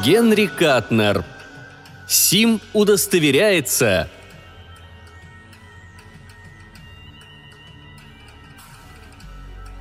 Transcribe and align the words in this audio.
Генри 0.00 0.46
Катнер. 0.46 1.24
Сим 2.08 2.60
удостоверяется. 2.72 4.08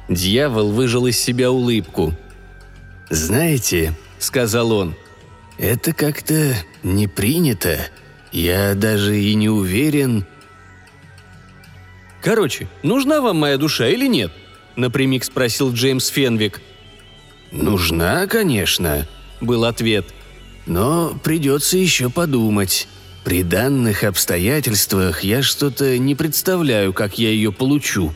Дьявол 0.09 0.71
выжил 0.71 1.07
из 1.07 1.17
себя 1.17 1.51
улыбку. 1.51 2.13
«Знаете»,— 3.09 3.93
сказал 4.19 4.71
он,— 4.73 4.95
«это 5.57 5.93
как-то 5.93 6.55
не 6.83 7.07
принято. 7.07 7.79
Я 8.31 8.75
даже 8.75 9.17
и 9.17 9.33
не 9.35 9.49
уверен...» 9.49 10.25
«Короче, 12.21 12.67
нужна 12.83 13.21
вам 13.21 13.37
моя 13.37 13.57
душа 13.57 13.87
или 13.87 14.07
нет?»— 14.07 14.31
напрямик 14.75 15.23
спросил 15.23 15.73
Джеймс 15.73 16.07
Фенвик. 16.07 16.61
«Нужна, 17.51 18.27
конечно»,— 18.27 19.07
был 19.41 19.65
ответ. 19.65 20.05
«Но 20.65 21.13
придется 21.23 21.77
еще 21.77 22.09
подумать. 22.09 22.87
При 23.23 23.43
данных 23.43 24.03
обстоятельствах 24.03 25.23
я 25.23 25.41
что-то 25.41 25.97
не 25.97 26.15
представляю, 26.15 26.93
как 26.93 27.17
я 27.17 27.29
ее 27.29 27.51
получу». 27.51 28.13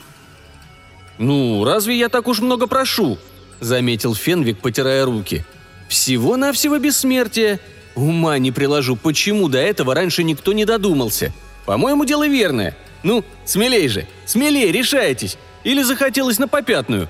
«Ну, 1.17 1.63
разве 1.63 1.97
я 1.97 2.09
так 2.09 2.27
уж 2.27 2.39
много 2.39 2.67
прошу?»– 2.67 3.17
заметил 3.59 4.15
Фенвик, 4.15 4.59
потирая 4.59 5.05
руки. 5.05 5.45
«Всего-навсего 5.87 6.77
бессмертие. 6.77 7.59
Ума 7.95 8.37
не 8.37 8.51
приложу, 8.51 8.95
почему 8.95 9.47
до 9.47 9.59
этого 9.59 9.95
раньше 9.95 10.23
никто 10.23 10.51
не 10.51 10.65
додумался. 10.65 11.33
По-моему, 11.65 12.05
дело 12.05 12.27
верное. 12.27 12.75
Ну, 13.03 13.23
смелей 13.45 13.87
же, 13.87 14.07
смелее, 14.25 14.71
решайтесь. 14.71 15.37
Или 15.63 15.83
захотелось 15.83 16.37
на 16.37 16.47
попятную?» 16.47 17.07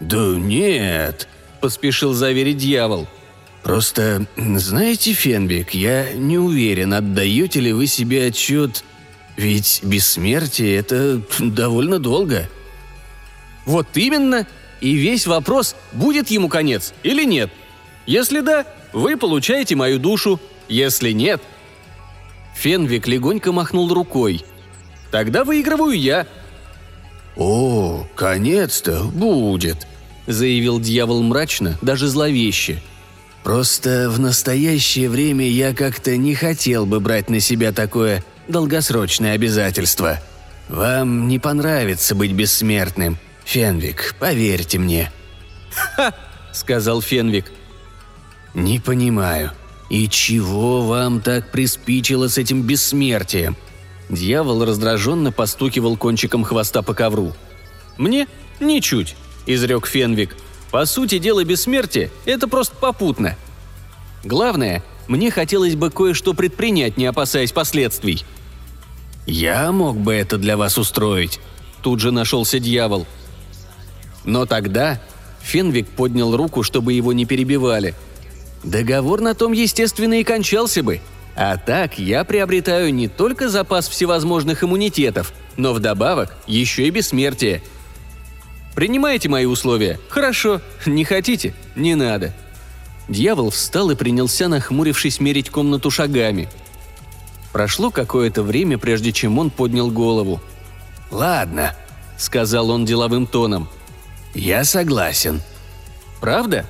«Да 0.00 0.36
нет»,– 0.36 1.28
поспешил 1.60 2.12
заверить 2.12 2.58
дьявол. 2.58 3.08
«Просто, 3.62 4.26
знаете, 4.36 5.12
Фенвик, 5.12 5.74
я 5.74 6.12
не 6.14 6.38
уверен, 6.38 6.94
отдаете 6.94 7.60
ли 7.60 7.72
вы 7.72 7.86
себе 7.86 8.26
отчет, 8.26 8.84
ведь 9.36 9.80
бессмертие– 9.82 10.76
это 10.78 11.20
довольно 11.38 11.98
долго». 11.98 12.48
Вот 13.68 13.86
именно. 13.96 14.46
И 14.80 14.94
весь 14.94 15.26
вопрос, 15.26 15.76
будет 15.92 16.30
ему 16.30 16.48
конец 16.48 16.94
или 17.02 17.24
нет. 17.24 17.50
Если 18.06 18.40
да, 18.40 18.64
вы 18.94 19.18
получаете 19.18 19.76
мою 19.76 19.98
душу. 19.98 20.40
Если 20.68 21.12
нет... 21.12 21.42
Фенвик 22.56 23.06
легонько 23.06 23.52
махнул 23.52 23.92
рукой. 23.92 24.44
Тогда 25.12 25.44
выигрываю 25.44 25.96
я. 25.96 26.26
«О, 27.36 28.04
конец-то 28.16 29.04
будет»,— 29.04 29.86
заявил 30.26 30.80
дьявол 30.80 31.22
мрачно, 31.22 31.78
даже 31.82 32.08
зловеще. 32.08 32.82
«Просто 33.44 34.10
в 34.10 34.18
настоящее 34.20 35.08
время 35.08 35.48
я 35.48 35.74
как-то 35.74 36.16
не 36.16 36.34
хотел 36.34 36.86
бы 36.86 37.00
брать 37.00 37.30
на 37.30 37.40
себя 37.40 37.72
такое 37.72 38.24
долгосрочное 38.46 39.34
обязательство. 39.34 40.18
Вам 40.68 41.28
не 41.28 41.38
понравится 41.38 42.14
быть 42.14 42.32
бессмертным, 42.32 43.18
Фенвик, 43.44 44.14
поверьте 44.18 44.78
мне». 44.78 45.10
«Ха!»— 45.70 46.14
сказал 46.52 47.00
Фенвик. 47.00 47.52
«Не 48.54 48.80
понимаю. 48.80 49.52
И 49.88 50.08
чего 50.08 50.86
вам 50.86 51.20
так 51.20 51.50
приспичило 51.50 52.28
с 52.28 52.36
этим 52.36 52.62
бессмертием?» 52.62 53.56
Дьявол 54.08 54.64
раздраженно 54.64 55.32
постукивал 55.32 55.96
кончиком 55.96 56.44
хвоста 56.44 56.82
по 56.82 56.94
ковру. 56.94 57.34
«Мне? 57.96 58.26
Ничуть»,— 58.60 59.16
изрек 59.46 59.86
Фенвик. 59.86 60.36
«По 60.70 60.84
сути 60.86 61.18
дела, 61.18 61.44
бессмертие— 61.44 62.10
это 62.24 62.48
просто 62.48 62.76
попутно. 62.76 63.36
Главное, 64.24 64.82
мне 65.06 65.30
хотелось 65.30 65.76
бы 65.76 65.90
кое-что 65.90 66.34
предпринять, 66.34 66.96
не 66.96 67.06
опасаясь 67.06 67.52
последствий». 67.52 68.24
«Я 69.26 69.72
мог 69.72 69.96
бы 69.96 70.14
это 70.14 70.38
для 70.38 70.56
вас 70.56 70.78
устроить»,— 70.78 71.40
тут 71.82 72.00
же 72.00 72.10
нашелся 72.10 72.58
дьявол— 72.58 73.06
но 74.28 74.44
тогда 74.44 75.00
Фенвик 75.40 75.88
поднял 75.88 76.36
руку, 76.36 76.62
чтобы 76.62 76.92
его 76.92 77.14
не 77.14 77.24
перебивали. 77.24 77.94
Договор 78.62 79.22
на 79.22 79.34
том, 79.34 79.52
естественно, 79.52 80.20
и 80.20 80.24
кончался 80.24 80.82
бы. 80.82 81.00
А 81.34 81.56
так 81.56 81.98
я 81.98 82.24
приобретаю 82.24 82.92
не 82.92 83.08
только 83.08 83.48
запас 83.48 83.88
всевозможных 83.88 84.62
иммунитетов, 84.62 85.32
но 85.56 85.72
вдобавок 85.72 86.36
еще 86.46 86.86
и 86.86 86.90
бессмертие. 86.90 87.62
Принимаете 88.78 89.28
мои 89.28 89.44
условия? 89.44 89.98
Хорошо. 90.08 90.60
Не 90.86 91.02
хотите? 91.02 91.52
Не 91.74 91.96
надо. 91.96 92.32
Дьявол 93.08 93.50
встал 93.50 93.90
и 93.90 93.96
принялся, 93.96 94.46
нахмурившись, 94.46 95.18
мерить 95.18 95.50
комнату 95.50 95.90
шагами. 95.90 96.48
Прошло 97.52 97.90
какое-то 97.90 98.44
время, 98.44 98.78
прежде 98.78 99.10
чем 99.10 99.40
он 99.40 99.50
поднял 99.50 99.90
голову. 99.90 100.40
«Ладно»,— 101.10 101.74
сказал 102.18 102.70
он 102.70 102.84
деловым 102.84 103.26
тоном. 103.26 103.68
«Я 104.32 104.62
согласен». 104.62 105.42
«Правда?» 106.20 106.64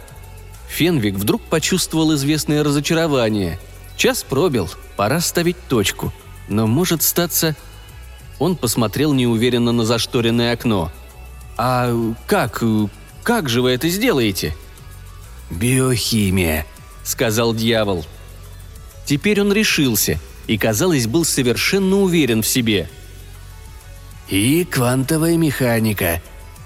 Фенвик 0.66 1.16
вдруг 1.16 1.42
почувствовал 1.42 2.14
известное 2.14 2.64
разочарование. 2.64 3.58
Час 3.98 4.22
пробил, 4.22 4.70
пора 4.96 5.20
ставить 5.20 5.58
точку. 5.68 6.10
Но 6.48 6.66
может 6.66 7.02
статься... 7.02 7.54
Он 8.38 8.56
посмотрел 8.56 9.12
неуверенно 9.12 9.72
на 9.72 9.84
зашторенное 9.84 10.54
окно. 10.54 10.90
«А 11.58 11.92
как? 12.26 12.62
Как 13.22 13.48
же 13.48 13.60
вы 13.60 13.70
это 13.72 13.88
сделаете?» 13.88 14.54
«Биохимия»,— 15.50 16.66
сказал 17.04 17.54
дьявол. 17.54 18.06
Теперь 19.04 19.40
он 19.40 19.52
решился 19.52 20.18
и, 20.46 20.56
казалось, 20.56 21.06
был 21.06 21.24
совершенно 21.24 21.96
уверен 21.96 22.42
в 22.42 22.46
себе. 22.46 22.88
«И 24.28 24.64
квантовая 24.64 25.36
механика», 25.36 26.22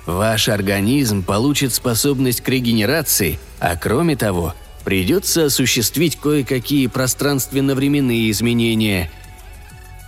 Ваш 0.07 0.49
организм 0.49 1.23
получит 1.23 1.73
способность 1.73 2.41
к 2.41 2.49
регенерации, 2.49 3.39
а 3.61 3.77
кроме 3.77 4.17
того, 4.17 4.55
придется 4.85 5.47
осуществить 5.47 6.17
кое-какие 6.17 6.89
пространственно-временные 6.89 8.31
изменения. 8.33 9.11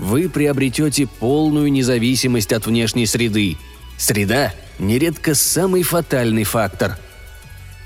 Вы 0.01 0.28
приобретете 0.28 1.06
полную 1.06 1.71
независимость 1.71 2.53
от 2.53 2.66
внешней 2.66 3.06
среды. 3.06 3.56
Среда– 3.97 4.53
нередко 4.78 5.34
самый 5.34 5.82
фатальный 5.82 6.44
фактор. 6.44 6.99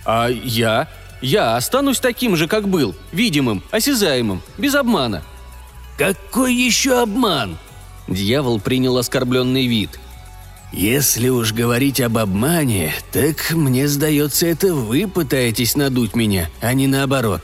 А 0.05 0.29
я? 0.29 0.89
Я 1.21 1.57
останусь 1.57 2.01
таким 2.01 2.37
же, 2.37 2.47
как 2.49 2.69
был, 2.69 2.95
видимым, 3.13 3.63
осязаемым, 3.71 4.43
без 4.57 4.75
обмана. 4.75 5.23
Какой 5.97 6.55
еще 6.55 7.03
обман? 7.03 7.59
Дьявол 8.07 8.61
принял 8.61 8.97
оскорбленный 8.97 9.67
вид– 9.67 9.99
«Если 10.73 11.29
уж 11.29 11.53
говорить 11.53 12.01
об 12.01 12.19
обмане, 12.19 12.95
так 13.11 13.53
мне 13.53 13.89
сдается, 13.89 14.47
это 14.47 14.75
вы 14.75 15.09
пытаетесь 15.09 15.77
надуть 15.77 16.15
меня, 16.15 16.51
а 16.61 16.75
не 16.75 16.87
наоборот». 16.87 17.43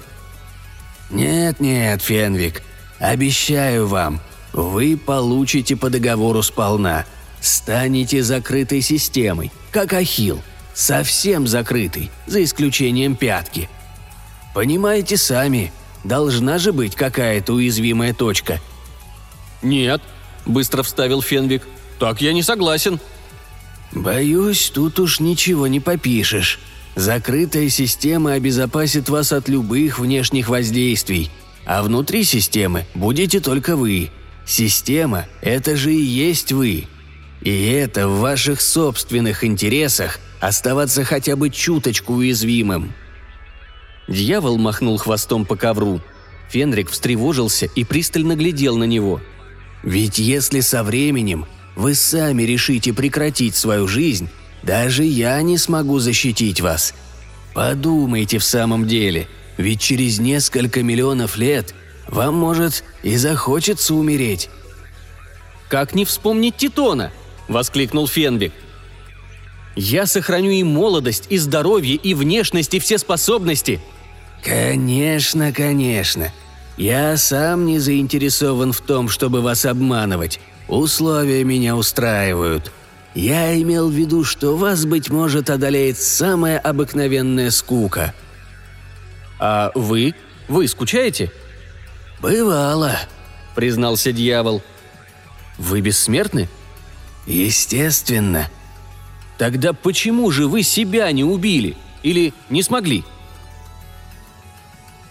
«Нет-нет, 1.10 2.03
Фенвик, 2.03 2.62
обещаю 2.98 3.86
вам, 3.86 4.20
вы 4.53 4.98
получите 4.98 5.74
по 5.74 5.88
договору 5.88 6.42
сполна. 6.42 7.06
Станете 7.44 8.22
закрытой 8.22 8.81
системой, 8.81 9.53
как 9.71 9.93
Ахилл, 9.93 10.43
совсем 10.72 11.47
закрытый, 11.47 12.10
за 12.27 12.42
исключением 12.42 13.16
пятки. 13.16 13.68
Понимаете 14.54 15.18
сами, 15.18 15.71
должна 16.04 16.57
же 16.57 16.72
быть 16.72 16.97
какая-то 16.97 17.53
уязвимая 17.53 18.15
точка». 18.15 18.60
«Нет»,— 19.60 20.01
быстро 20.47 20.83
вставил 20.83 21.21
Фенвик,— 21.21 21.68
«так 21.98 22.22
я 22.22 22.33
не 22.33 22.42
согласен». 22.42 22.98
«Боюсь, 23.92 24.71
тут 24.71 24.98
уж 24.98 25.21
ничего 25.21 25.66
не 25.66 25.80
попишешь. 25.80 26.60
Закрытая 26.97 27.68
система 27.68 28.33
обезопасит 28.33 29.10
вас 29.10 29.33
от 29.33 29.51
любых 29.51 29.98
внешних 29.98 30.48
воздействий, 30.48 31.30
а 31.66 31.83
внутри 31.83 32.24
системы 32.24 32.86
будете 32.95 33.39
только 33.39 33.77
вы. 33.77 34.10
Система– 34.47 35.27
это 35.42 35.77
же 35.77 35.92
и 35.92 36.01
есть 36.01 36.51
вы. 36.51 36.89
И 37.44 37.66
это 37.66 38.08
в 38.08 38.20
ваших 38.20 38.62
собственных 38.62 39.44
интересах 39.44 40.18
оставаться 40.41 41.04
хотя 41.04 41.36
бы 41.36 41.50
чуточку 41.50 42.14
уязвимым». 42.14 42.94
Дьявол 44.08 44.58
махнул 44.58 44.96
хвостом 44.96 45.44
по 45.46 45.56
ковру. 45.56 46.00
Фенрик 46.50 46.91
встревожился 46.91 47.66
и 47.66 47.84
пристально 47.84 48.34
глядел 48.34 48.76
на 48.76 48.84
него. 48.84 49.20
«Ведь 49.82 50.18
если 50.18 50.60
со 50.60 50.82
временем 50.82 51.46
вы 51.76 51.94
сами 51.94 52.42
решите 52.42 52.92
прекратить 52.92 53.56
свою 53.56 53.86
жизнь, 53.88 54.28
даже 54.62 55.04
я 55.04 55.41
не 55.42 55.58
смогу 55.58 55.98
защитить 55.98 56.60
вас. 56.60 56.94
Подумайте 57.54 58.38
в 58.38 58.44
самом 58.44 58.86
деле, 58.86 59.28
ведь 59.58 59.80
через 59.80 60.18
несколько 60.18 60.82
миллионов 60.82 61.36
лет 61.36 61.74
вам, 62.08 62.36
может, 62.36 62.84
и 63.02 63.16
захочется 63.16 63.94
умереть». 63.94 64.48
«Как 65.68 65.94
не 65.94 66.04
вспомнить 66.04 66.56
Титона?»– 66.56 67.10
воскликнул 67.48 68.08
Фенвик. 68.08 68.52
Я 69.76 70.06
сохраню 70.06 70.50
и 70.50 70.62
молодость, 70.62 71.26
и 71.30 71.38
здоровье, 71.38 71.96
и 71.96 72.14
внешность, 72.14 72.74
и 72.74 72.78
все 72.78 72.98
способности». 72.98 73.80
«Конечно, 74.42 75.52
конечно. 75.52 76.30
Я 76.76 77.16
сам 77.16 77.64
не 77.64 77.78
заинтересован 77.78 78.72
в 78.72 78.80
том, 78.82 79.08
чтобы 79.08 79.41
вас 79.41 79.64
обманывать. 79.64 80.38
Условия 80.68 81.44
меня 81.44 81.76
устраивают. 81.76 82.70
Я 83.14 83.58
имел 83.60 83.88
в 83.88 83.94
виду, 83.94 84.22
что 84.22 84.56
вас, 84.56 84.84
быть 84.84 85.08
может, 85.08 85.48
одолеет 85.48 85.98
самая 85.98 86.58
обыкновенная 86.58 87.50
скука». 87.50 88.14
«А 89.41 89.72
вы? 89.74 90.14
Вы 90.46 90.68
скучаете?» 90.68 91.32
«Бывало»,— 92.20 92.96
признался 93.54 94.12
дьявол. 94.12 94.62
«Вы 95.58 95.80
бессмертны?» 95.80 96.48
«Естественно». 97.26 98.50
«Тогда 99.38 99.72
почему 99.72 100.30
же 100.30 100.47
вы 100.47 100.62
себя 100.62 101.10
не 101.10 101.24
убили? 101.24 101.76
Или 102.03 102.32
не 102.50 102.62
смогли?» 102.62 103.04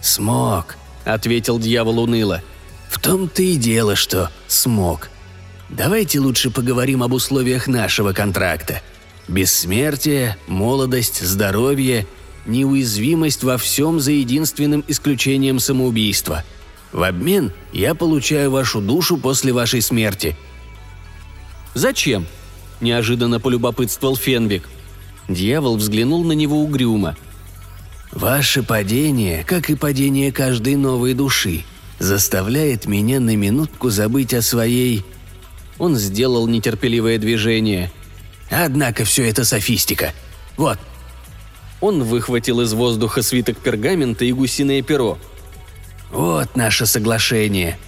«Смог»,— 0.00 0.76
ответил 1.04 1.58
дьявол 1.58 2.00
уныло. 2.00 2.42
«В 2.88 2.98
том-то 2.98 3.42
и 3.42 3.56
дело, 3.56 3.96
что 3.96 4.30
смог. 4.46 5.10
Давайте 5.68 6.20
лучше 6.20 6.50
поговорим 6.50 7.02
об 7.02 7.12
условиях 7.12 7.66
нашего 7.66 8.12
контракта. 8.12 8.80
Бессмертие, 9.28 10.36
молодость, 10.46 11.20
здоровье, 11.20 12.06
неуязвимость 12.46 13.42
во 13.42 13.58
всем 13.58 14.00
за 14.00 14.12
единственным 14.12 14.84
исключением 14.86 15.58
самоубийства. 15.58 16.44
В 16.92 17.02
обмен 17.02 17.52
я 17.72 17.94
получаю 17.94 18.50
вашу 18.50 18.80
душу 18.80 19.18
после 19.18 19.52
вашей 19.52 19.82
смерти». 19.82 20.36
«Зачем?»– 21.74 22.26
неожиданно 22.80 23.40
полюбопытствовал 23.40 24.16
Фенвик. 24.16 24.68
Дьявол 25.28 25.76
взглянул 25.76 26.24
на 26.24 26.32
него 26.32 26.60
угрюмо. 26.60 27.16
«Ваше 28.12 28.62
падение, 28.62 29.44
как 29.44 29.70
и 29.70 29.74
падение 29.74 30.32
каждой 30.32 30.76
новой 30.76 31.14
души, 31.14 31.64
заставляет 31.98 32.86
меня 32.86 33.20
на 33.20 33.36
минутку 33.36 33.90
забыть 33.90 34.34
о 34.34 34.42
своей 34.42 35.04
он 35.78 35.96
сделал 35.96 36.46
нетерпеливое 36.46 37.18
движение. 37.18 37.90
«Однако 38.50 39.04
все 39.04 39.28
это 39.28 39.44
софистика. 39.44 40.12
Вот». 40.56 40.78
Он 41.80 42.02
выхватил 42.02 42.60
из 42.60 42.72
воздуха 42.72 43.22
свиток 43.22 43.58
пергамента 43.58 44.24
и 44.24 44.32
гусиное 44.32 44.82
перо. 44.82 45.18
«Вот 46.10 46.56
наше 46.56 46.86
соглашение», 46.86 47.78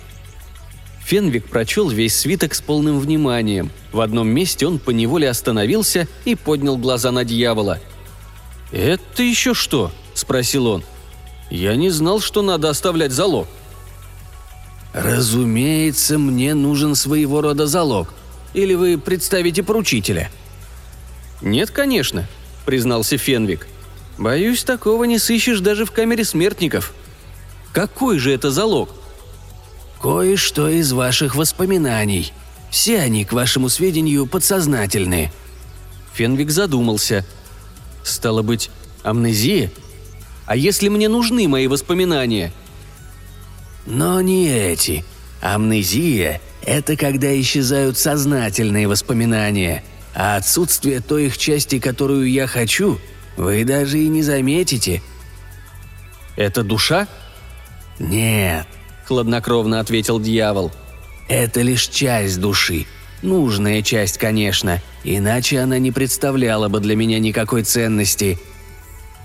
Фенвик 1.07 1.45
прочел 1.45 1.89
весь 1.89 2.19
свиток 2.19 2.53
с 2.53 2.61
полным 2.61 2.99
вниманием. 2.99 3.71
В 3.93 4.01
одном 4.01 4.27
месте 4.27 4.67
он 4.67 4.81
поневоле 4.81 5.31
остановился 5.31 6.09
и 6.25 6.35
поднял 6.35 6.77
глаза 6.77 7.13
на 7.13 7.25
дьявола. 7.25 7.79
«Это 8.73 9.23
еще 9.23 9.55
что?»– 9.55 9.93
спросил 10.15 10.67
он. 10.67 10.83
«Я 11.49 11.77
не 11.77 11.91
знал, 11.91 12.19
что 12.19 12.43
надо 12.43 12.71
оставлять 12.71 13.13
залог». 13.13 13.47
«Разумеется, 14.93 16.19
мне 16.19 16.55
нужен 16.55 16.97
своего 16.97 17.41
рода 17.41 17.69
залог. 17.69 18.13
Или 18.53 18.75
вы 18.75 18.99
представите 18.99 19.63
поручителя?» 19.63 20.29
«Нет, 21.41 21.71
конечно»,— 21.71 22.27
признался 22.67 23.17
Фенвик. 23.17 23.69
«Боюсь, 24.19 24.65
такого 24.65 25.05
не 25.05 25.21
сыщешь 25.21 25.61
даже 25.61 25.85
в 25.85 25.93
камере 25.93 26.25
смертников». 26.25 26.93
«Какой 27.73 28.19
же 28.19 28.33
это 28.33 28.51
залог?» 28.51 28.91
«Кое-что 30.01 30.69
из 30.69 30.93
ваших 30.93 31.35
воспоминаний. 31.35 32.33
Все 32.71 33.01
они, 33.01 33.25
к 33.25 33.33
вашему 33.33 33.69
сведению, 33.69 34.27
подсознательные». 34.27 35.33
Фенвик 36.15 36.51
задумался. 36.51 37.25
«Стало 38.03 38.43
быть, 38.43 38.71
амнезия? 39.03 39.71
А 40.47 40.57
если 40.57 40.89
мне 40.89 41.09
нужны 41.09 41.49
мои 41.49 41.67
воспоминания?» 41.67 42.53
Но 43.87 44.21
не 44.21 44.49
эти. 44.49 45.05
Амнезия– 45.41 46.41
это 46.63 46.97
когда 46.97 47.39
исчезают 47.41 47.97
сознательные 47.97 48.89
воспоминания, 48.89 49.85
а 50.15 50.37
отсутствие 50.37 51.01
той 51.01 51.27
их 51.27 51.39
части, 51.39 51.79
которую 51.79 52.29
я 52.31 52.49
хочу, 52.49 52.99
вы 53.37 53.65
даже 53.65 53.99
и 53.99 54.09
не 54.09 54.23
заметите. 54.23 55.03
«Это 56.37 56.65
душа?» 56.65 57.07
«Нет»,– 57.99 58.67
хладнокровно 59.07 59.81
ответил 59.81 60.21
дьявол. 60.21 60.73
«Это 61.29 61.63
лишь 61.63 61.89
часть 61.89 62.41
души. 62.41 62.87
Нужная 63.23 63.83
часть, 63.83 64.19
конечно, 64.19 64.83
иначе 65.03 65.61
она 65.61 65.79
не 65.79 65.91
представляла 65.91 66.69
бы 66.69 66.81
для 66.81 66.95
меня 66.95 67.19
никакой 67.19 67.63
ценности. 67.63 68.39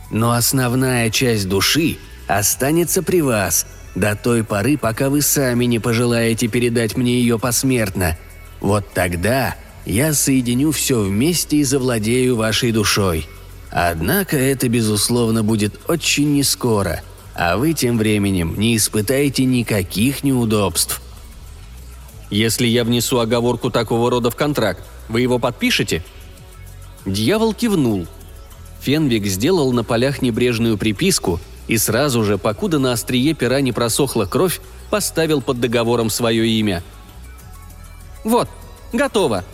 Но 0.09 0.31
основная 0.31 1.09
часть 1.09 1.47
души 1.47 1.97
останется 2.27 3.03
при 3.03 3.21
вас– 3.21 3.65
до 3.95 4.15
той 4.15 4.43
поры, 4.43 4.77
пока 4.77 5.09
вы 5.09 5.21
сами 5.21 5.65
не 5.65 5.79
пожелаете 5.79 6.47
передать 6.47 6.95
мне 6.95 7.19
ее 7.19 7.37
посмертно. 7.37 8.17
Вот 8.59 8.85
тогда 8.93 9.55
я 9.85 10.13
соединю 10.13 10.71
все 10.71 11.01
вместе 11.01 11.57
и 11.57 11.63
завладею 11.63 12.35
вашей 12.35 12.71
душой. 12.71 13.27
Однако 13.69 14.37
это, 14.37 14.69
безусловно, 14.69 15.43
будет 15.43 15.79
очень 15.87 16.33
нескоро, 16.33 17.01
а 17.35 17.57
вы 17.57 17.73
тем 17.73 17.97
временем 17.97 18.55
не 18.57 18.75
испытаете 18.77 19.45
никаких 19.45 20.23
неудобств. 20.23 21.01
Если 22.29 22.67
я 22.67 22.83
внесу 22.83 23.19
оговорку 23.19 23.69
такого 23.69 24.09
рода 24.09 24.29
в 24.29 24.35
контракт, 24.35 24.83
вы 25.09 25.21
его 25.21 25.39
подпишете?» 25.39 26.03
Дьявол 27.05 27.53
кивнул. 27.53 28.07
Фенвик 28.81 29.25
сделал 29.25 29.71
на 29.73 29.83
полях 29.83 30.21
небрежную 30.21 30.77
приписку– 30.77 31.39
и 31.71 31.77
сразу 31.77 32.23
же, 32.25 32.37
покуда 32.37 32.79
на 32.79 32.91
острие 32.91 33.33
пера 33.33 33.61
не 33.61 33.71
просохла 33.71 34.25
кровь, 34.25 34.59
поставил 34.89 35.41
под 35.41 35.61
договором 35.61 36.09
свое 36.09 36.45
имя. 36.45 36.83
«Вот, 38.25 38.49
готово!» 38.91 39.45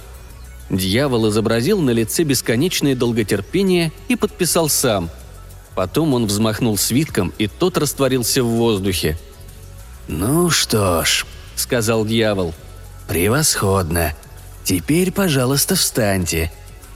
Дьявол 0.72 1.30
изобразил 1.30 1.80
на 1.80 1.92
лице 1.92 2.24
бесконечное 2.24 2.96
долготерпение 2.96 3.92
и 4.08 4.16
подписал 4.16 4.68
сам. 4.68 5.12
Потом 5.78 6.16
он 6.16 6.26
взмахнул 6.26 6.76
свитком, 6.76 7.32
и 7.38 7.46
тот 7.46 7.78
растворился 7.78 8.44
в 8.44 8.48
воздухе. 8.48 9.16
«Ну 10.08 10.50
что 10.50 11.06
ж»,— 11.06 11.24
сказал 11.56 12.04
дьявол,— 12.04 12.56
«превосходно. 13.08 14.16
Теперь, 14.64 15.12
пожалуйста, 15.12 15.76
встаньте. 15.76 16.52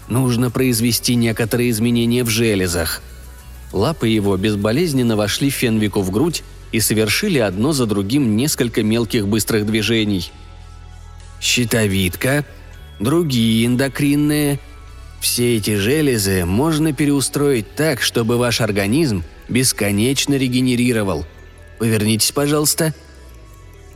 Нужно 0.08 0.50
произвести 0.50 1.14
некоторые 1.14 1.70
изменения 1.70 2.24
в 2.24 2.30
железах». 2.30 3.04
Лапы 3.72 4.08
его 4.08 4.36
безболезненно 4.36 5.16
вошли 5.16 5.52
Фенвику 5.52 6.02
в 6.02 6.10
грудь 6.10 6.42
и 6.72 6.80
совершили 6.80 7.38
одно 7.38 7.74
за 7.74 7.86
другим 7.86 8.36
несколько 8.36 8.82
мелких 8.82 9.28
быстрых 9.28 9.68
движений. 9.68 10.32
«Щитовидка, 11.40 12.46
другие 13.00 13.68
эндокринные. 13.68 14.60
Все 15.22 15.56
эти 15.56 15.76
железы 15.76 16.46
можно 16.46 16.92
переустроить 16.92 17.76
так, 17.76 18.02
чтобы 18.02 18.38
ваш 18.38 18.60
организм 18.60 19.24
бесконечно 19.48 20.34
регенерировал. 20.34 21.26
Повернитесь, 21.80 22.32
пожалуйста». 22.32 22.94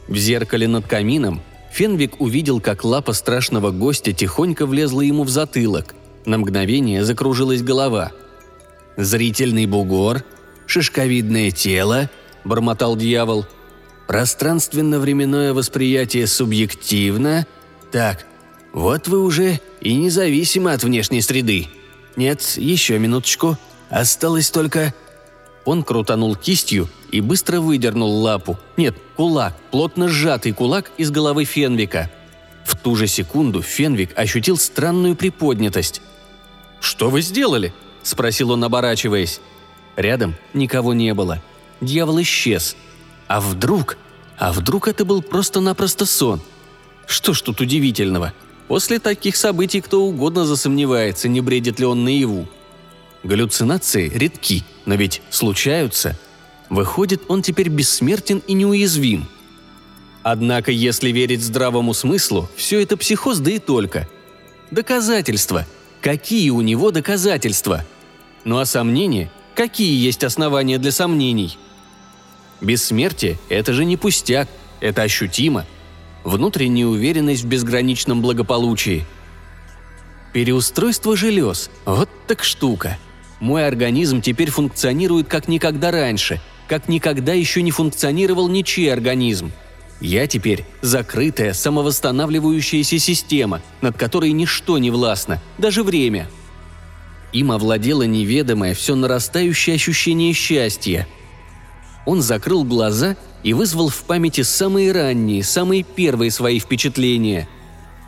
В 0.08 0.16
зеркале 0.16 0.68
над 0.68 0.88
камином 0.88 1.42
Фенвик 1.74 2.22
увидел, 2.22 2.62
как 2.62 2.86
лапа 2.86 3.12
страшного 3.12 3.72
гостя 3.72 4.14
тихонько 4.14 4.66
влезла 4.66 5.02
ему 5.02 5.24
в 5.24 5.30
затылок. 5.30 5.96
На 6.26 6.38
мгновение 6.38 7.04
закружилась 7.04 7.62
голова– 7.62 8.12
зрительный 8.98 9.66
бугор, 9.66 10.24
шишковидное 10.66 11.52
тело»,– 11.52 12.10
бормотал 12.44 12.96
дьявол. 12.96 13.46
«Пространственно-временное 14.08 15.54
восприятие 15.54 16.28
субъективно. 16.28 17.48
Так, 17.92 18.26
вот 18.76 19.08
вы 19.08 19.24
уже 19.24 19.62
и 19.80 19.96
независимы 19.96 20.74
от 20.74 20.84
внешней 20.84 21.22
среды. 21.22 21.70
Нет, 22.18 22.42
еще 22.58 23.00
минуточку. 23.00 23.58
Осталось 23.90 24.52
только...» 24.52 24.94
Он 25.64 25.82
крутанул 25.82 26.36
кистью 26.36 26.90
и 27.10 27.22
быстро 27.22 27.62
выдернул 27.62 28.22
лапу. 28.22 28.60
Нет, 28.76 28.98
кулак, 29.16 29.56
плотно 29.72 30.10
сжатый 30.10 30.52
кулак 30.52 30.92
из 30.98 31.10
головы 31.10 31.46
Фенвика. 31.46 32.12
В 32.66 32.76
ту 32.76 32.98
же 32.98 33.08
секунду 33.08 33.62
Фенвик 33.62 34.12
ощутил 34.20 34.58
странную 34.58 35.16
приподнятость. 35.16 36.02
«Что 36.82 37.10
вы 37.10 37.22
сделали?»– 37.22 37.74
спросил 38.04 38.52
он, 38.52 38.64
оборачиваясь. 38.64 39.40
Рядом 39.96 40.36
никого 40.54 40.94
не 40.94 41.14
было. 41.14 41.42
Дьявол 41.80 42.22
исчез. 42.24 42.76
А 43.28 43.40
вдруг? 43.40 43.98
А 44.38 44.52
вдруг 44.52 44.90
это 44.90 45.06
был 45.06 45.22
просто-напросто 45.22 46.06
сон? 46.06 46.42
Что 47.08 47.34
ж 47.34 47.42
тут 47.42 47.62
удивительного? 47.62 48.34
После 48.68 49.00
таких 49.00 49.36
событий 49.36 49.82
кто 49.82 50.04
угодно 50.04 50.46
засомневается, 50.46 51.28
не 51.28 51.42
бредит 51.42 51.80
ли 51.80 51.86
он 51.86 52.04
наяву. 52.04 52.48
Галлюцинации 53.24 54.10
редки, 54.10 54.64
но 54.86 54.96
ведь 54.96 55.22
случаются. 55.30 56.18
Выходит, 56.70 57.24
он 57.28 57.42
теперь 57.42 57.70
бессмертен 57.70 58.42
и 58.48 58.54
неуязвим. 58.54 59.28
Однако, 60.24 60.72
если 60.72 61.12
верить 61.12 61.44
здравому 61.44 61.94
смыслу, 61.94 62.50
все 62.56 62.82
это 62.82 62.98
психоз, 62.98 63.38
да 63.40 63.52
и 63.52 63.60
только. 63.60 64.08
Доказательства– 64.72 65.66
Какие 66.06 66.52
у 66.52 66.62
него 66.62 66.92
доказательства? 66.92 67.84
Ну 68.44 68.60
а 68.60 68.66
сомнения? 68.68 69.32
Какие 69.56 70.00
есть 70.06 70.24
основания 70.24 70.78
для 70.78 70.92
сомнений? 70.92 71.58
Бессмертие– 72.62 73.40
это 73.50 73.74
же 73.74 73.86
не 73.86 73.98
пустяк, 73.98 74.48
это 74.82 75.02
ощутимо. 75.02 75.66
Внутренняя 76.26 76.88
уверенность 76.88 77.44
в 77.44 77.48
безграничном 77.48 78.22
благополучии. 78.22 79.06
Переустройство 80.34 81.16
желез– 81.16 81.70
вот 81.86 82.10
так 82.28 82.44
штука. 82.44 82.98
Мой 83.40 83.66
организм 83.66 84.22
теперь 84.22 84.52
функционирует 84.52 85.30
как 85.30 85.48
никогда 85.48 85.92
раньше, 85.92 86.42
как 86.68 86.90
никогда 86.90 87.32
еще 87.32 87.62
не 87.62 87.72
функционировал 87.72 88.50
ничей 88.50 88.92
организм– 88.92 89.54
я 90.02 90.28
теперь 90.28 90.66
закрытая, 90.82 91.54
самовосстанавливающаяся 91.54 93.00
система, 93.00 93.62
над 93.82 93.98
которой 93.98 94.32
ничто 94.34 94.78
не 94.78 94.92
властно, 94.92 95.42
даже 95.58 95.84
время. 95.84 96.30
Им 97.32 97.52
овладело 97.52 98.04
неведомое, 98.04 98.74
все 98.74 98.96
нарастающее 98.96 99.76
ощущение 99.76 100.34
счастья. 100.34 101.08
Он 102.06 102.22
закрыл 102.22 102.64
глаза 102.64 103.16
и 103.46 103.54
вызвал 103.54 103.88
в 103.88 104.04
памяти 104.04 104.42
самые 104.42 104.92
ранние, 104.92 105.42
самые 105.42 105.84
первые 105.84 106.32
свои 106.32 106.60
впечатления. 106.60 107.48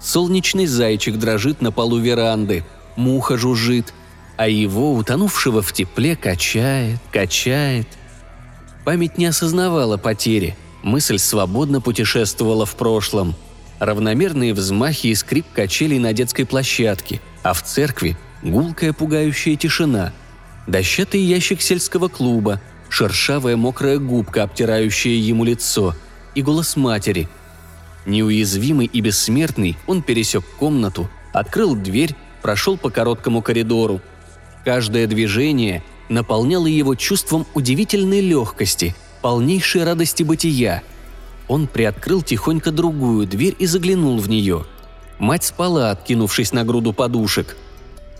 Солнечный 0.02 0.66
зайчик 0.66 1.16
дрожит 1.16 1.62
на 1.62 1.72
полу 1.72 2.00
веранды, 2.00 2.66
муха 2.98 3.38
жужжит, 3.38 3.94
а 4.36 4.50
его, 4.50 4.94
утонувшего 4.94 5.62
в 5.62 5.72
тепле, 5.72 6.18
качает, 6.18 7.00
качает. 7.14 7.88
Память 8.84 9.18
не 9.18 9.28
осознавала 9.28 9.96
потери– 9.96 10.58
Мысль 10.88 11.18
свободно 11.18 11.82
путешествовала 11.82 12.66
в 12.66 12.76
прошлом. 12.76 13.36
Равномерные 13.80 14.54
взмахи 14.54 15.08
и 15.08 15.16
скрип 15.16 15.46
качелей 15.54 16.00
на 16.00 16.14
детской 16.14 16.46
площадке, 16.46 17.20
а 17.44 17.54
в 17.54 17.62
церкви– 17.62 18.18
гулкая 18.42 18.94
пугающая 18.94 19.58
тишина. 19.58 20.14
Дощатый 20.66 21.22
ящик 21.22 21.62
сельского 21.62 22.08
клуба, 22.08 22.62
шершавая 22.90 23.58
мокрая 23.58 23.98
губка, 23.98 24.44
обтирающая 24.44 25.16
ему 25.16 25.44
лицо, 25.44 25.96
и 26.36 26.42
голос 26.42 26.76
матери. 26.76 27.28
Неуязвимый 28.06 28.86
и 28.86 29.02
бессмертный, 29.02 29.78
он 29.88 30.02
пересек 30.02 30.46
комнату, 30.58 31.10
открыл 31.34 31.76
дверь, 31.76 32.16
прошел 32.42 32.78
по 32.78 32.90
короткому 32.90 33.42
коридору. 33.42 34.02
Каждое 34.64 35.08
движение 35.08 35.84
наполняло 36.10 36.68
его 36.68 36.96
чувством 36.96 37.46
удивительной 37.54 38.22
легкости– 38.22 38.96
полнейшей 39.22 39.84
радости 39.84 40.24
бытия. 40.24 40.84
Он 41.48 41.68
приоткрыл 41.68 42.22
тихонько 42.22 42.72
другую 42.72 43.28
дверь 43.28 43.56
и 43.60 43.66
заглянул 43.66 44.20
в 44.20 44.30
нее. 44.30 44.66
Мать 45.20 45.44
спала, 45.44 45.92
откинувшись 45.92 46.54
на 46.54 46.64
груду 46.64 46.94
подушек. 46.94 47.58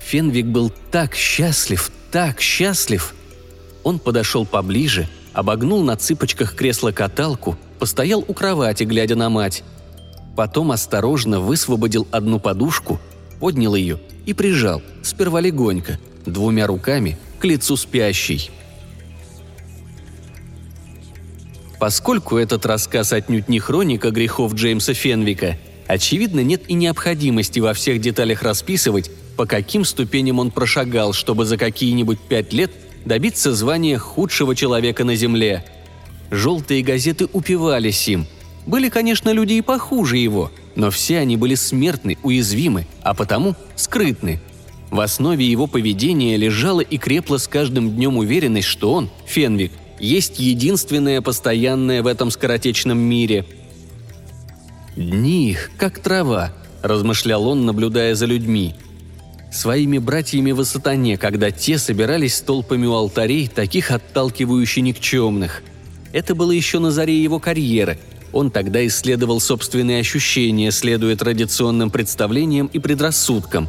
Фенвик 0.00 0.46
был 0.46 0.70
так 0.90 1.14
счастлив, 1.14 1.90
так 2.10 2.40
счастлив. 2.40 3.14
Он 3.84 3.98
подошел 3.98 4.44
поближе, 4.44 5.08
обогнул 5.32 5.82
на 5.82 5.96
цыпочках 5.96 6.54
кресло-каталку, 6.54 7.56
постоял 7.78 8.24
у 8.26 8.34
кровати, 8.34 8.84
глядя 8.84 9.14
на 9.14 9.30
мать. 9.30 9.62
Потом 10.36 10.72
осторожно 10.72 11.40
высвободил 11.40 12.06
одну 12.10 12.38
подушку, 12.38 13.00
поднял 13.40 13.74
ее 13.74 13.98
и 14.26 14.34
прижал, 14.34 14.82
сперва 15.02 15.40
легонько, 15.40 15.98
двумя 16.26 16.66
руками, 16.66 17.18
к 17.38 17.44
лицу 17.44 17.76
спящей. 17.76 18.50
Поскольку 21.78 22.36
этот 22.36 22.66
рассказ 22.66 23.12
отнюдь 23.12 23.48
не 23.48 23.60
хроника 23.60 24.10
грехов 24.10 24.54
Джеймса 24.54 24.94
Фенвика, 24.94 25.56
очевидно, 25.86 26.40
нет 26.40 26.62
и 26.68 26.74
необходимости 26.74 27.60
во 27.60 27.72
всех 27.72 28.00
деталях 28.00 28.42
расписывать, 28.42 29.10
по 29.36 29.46
каким 29.46 29.84
ступеням 29.84 30.40
он 30.40 30.50
прошагал, 30.50 31.12
чтобы 31.12 31.44
за 31.44 31.56
какие-нибудь 31.56 32.18
пять 32.18 32.52
лет 32.52 32.72
добиться 33.08 33.54
звания 33.54 33.98
худшего 33.98 34.54
человека 34.54 35.02
на 35.02 35.16
Земле. 35.16 35.64
Желтые 36.30 36.82
газеты 36.82 37.26
упивались 37.32 38.06
им. 38.06 38.26
Были, 38.66 38.90
конечно, 38.90 39.30
люди 39.30 39.54
и 39.54 39.62
похуже 39.62 40.18
его, 40.18 40.52
но 40.76 40.90
все 40.90 41.18
они 41.18 41.38
были 41.38 41.54
смертны, 41.54 42.18
уязвимы, 42.22 42.86
а 43.02 43.14
потому 43.14 43.56
скрытны. 43.76 44.40
В 44.90 45.00
основе 45.00 45.44
его 45.44 45.66
поведения 45.66 46.36
лежала 46.36 46.80
и 46.80 46.98
крепла 46.98 47.38
с 47.38 47.48
каждым 47.48 47.90
днем 47.90 48.18
уверенность, 48.18 48.68
что 48.68 48.92
он, 48.92 49.10
Фенвик, 49.26 49.72
есть 49.98 50.38
единственное 50.38 51.22
постоянное 51.22 52.02
в 52.02 52.06
этом 52.06 52.30
скоротечном 52.30 52.98
мире. 52.98 53.46
«Дни 54.96 55.50
их, 55.50 55.70
как 55.78 55.98
трава»,– 55.98 56.52
размышлял 56.82 57.46
он, 57.48 57.64
наблюдая 57.64 58.14
за 58.14 58.26
людьми. 58.26 58.74
Своими 59.50 59.98
братьями 59.98 60.52
в 60.52 60.62
сатане, 60.64 61.16
когда 61.16 61.50
те 61.50 61.78
собирались 61.78 62.40
толпами 62.40 62.86
у 62.86 62.92
алтарей, 62.92 63.48
таких 63.48 63.90
отталкивающе 63.90 64.82
никчемных. 64.82 65.62
Это 66.12 66.34
было 66.34 66.52
еще 66.52 66.78
на 66.78 66.90
заре 66.90 67.22
его 67.22 67.38
карьеры. 67.38 67.98
Он 68.32 68.50
тогда 68.50 68.86
исследовал 68.86 69.40
собственные 69.40 70.00
ощущения, 70.00 70.70
следуя 70.70 71.16
традиционным 71.16 71.90
представлениям 71.90 72.66
и 72.66 72.78
предрассудкам. 72.78 73.68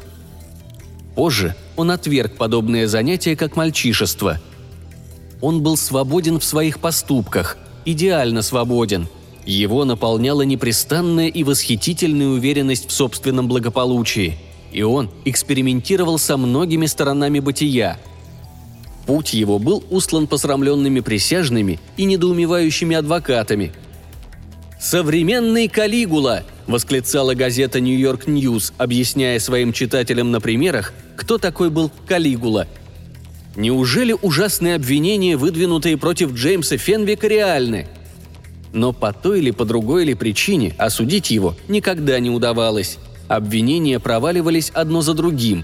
Позже 1.15 1.55
он 1.75 1.91
отверг 1.91 2.35
подобное 2.35 2.87
занятие 2.87 3.35
как 3.35 3.55
мальчишество– 3.55 4.39
он 5.41 5.63
был 5.63 5.77
свободен 5.77 6.39
в 6.39 6.43
своих 6.43 6.79
поступках, 6.79 7.57
идеально 7.85 8.41
свободен. 8.41 9.07
Его 9.45 9.85
наполняла 9.85 10.41
непрестанная 10.41 11.27
и 11.27 11.43
восхитительная 11.43 12.27
уверенность 12.27 12.89
в 12.89 12.91
собственном 12.91 13.47
благополучии. 13.47 14.37
И 14.71 14.81
он 14.81 15.09
экспериментировал 15.25 16.19
со 16.19 16.37
многими 16.37 16.85
сторонами 16.85 17.39
бытия. 17.39 17.97
Путь 19.05 19.33
его 19.33 19.57
был 19.57 19.83
устлан 19.89 20.27
посрамленными 20.27 20.99
присяжными 20.99 21.79
и 21.97 22.05
недоумевающими 22.05 22.95
адвокатами. 22.95 23.71
«Современный 24.79 25.67
Калигула!»– 25.67 26.43
восклицала 26.67 27.33
газета 27.33 27.79
«Нью-Йорк 27.79 28.27
Ньюс», 28.27 28.73
объясняя 28.77 29.39
своим 29.39 29.73
читателям 29.73 30.31
на 30.31 30.39
примерах, 30.39 30.93
кто 31.17 31.37
такой 31.37 31.69
был 31.69 31.91
Калигула– 32.07 32.67
Неужели 33.59 34.15
ужасные 34.21 34.75
обвинения, 34.75 35.35
выдвинутые 35.35 35.97
против 35.97 36.33
Джеймса 36.33 36.77
Фенвика, 36.77 37.27
реальны? 37.27 37.87
Но 38.71 38.93
по 38.93 39.11
той 39.11 39.39
или 39.39 39.51
по 39.51 39.65
другой 39.65 40.03
или 40.03 40.13
причине 40.13 40.75
осудить 40.77 41.29
его 41.29 41.55
никогда 41.67 42.19
не 42.19 42.29
удавалось. 42.29 42.99
Обвинения 43.29 43.99
проваливались 43.99 44.69
одно 44.73 45.01
за 45.01 45.13
другим. 45.13 45.63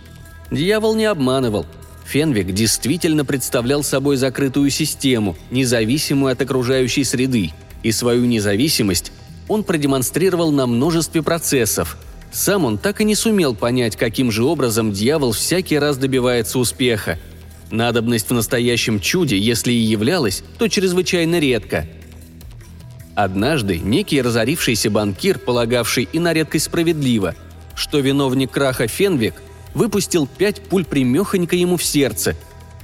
Дьявол 0.51 0.95
не 0.95 1.03
обманывал. 1.03 1.65
Фенвик 2.05 2.53
действительно 2.53 3.25
представлял 3.25 3.83
собой 3.83 4.15
закрытую 4.15 4.69
систему, 4.69 5.35
независимую 5.51 6.31
от 6.31 6.41
окружающей 6.41 7.03
среды, 7.03 7.51
и 7.83 7.91
свою 7.91 8.23
независимость 8.23 9.11
он 9.49 9.63
продемонстрировал 9.63 10.51
на 10.51 10.65
множестве 10.65 11.21
процессов. 11.21 11.97
Сам 12.31 12.63
он 12.63 12.77
так 12.77 13.01
и 13.01 13.03
не 13.03 13.15
сумел 13.15 13.53
понять, 13.53 13.97
каким 13.97 14.31
же 14.31 14.45
образом 14.45 14.93
дьявол 14.93 15.33
всякий 15.33 15.77
раз 15.77 15.97
добивается 15.97 16.59
успеха– 16.59 17.19
Надобность 17.71 18.29
в 18.29 18.33
настоящем 18.33 18.99
чуде, 18.99 19.37
если 19.37 19.71
и 19.71 19.77
являлась, 19.77 20.43
то 20.57 20.67
чрезвычайно 20.67 21.39
редко. 21.39 21.87
Однажды 23.15 23.79
некий 23.79 24.21
разорившийся 24.21 24.89
банкир, 24.89 25.39
полагавший 25.39 26.07
и 26.11 26.19
на 26.19 26.33
редкость 26.33 26.65
справедливо, 26.65 27.35
что 27.75 27.99
виновник 27.99 28.51
краха 28.51 28.87
Фенвик 28.87 29.41
выпустил 29.73 30.27
пять 30.27 30.61
пуль 30.61 30.85
примехонько 30.85 31.55
ему 31.55 31.77
в 31.77 31.83
сердце. 31.83 32.35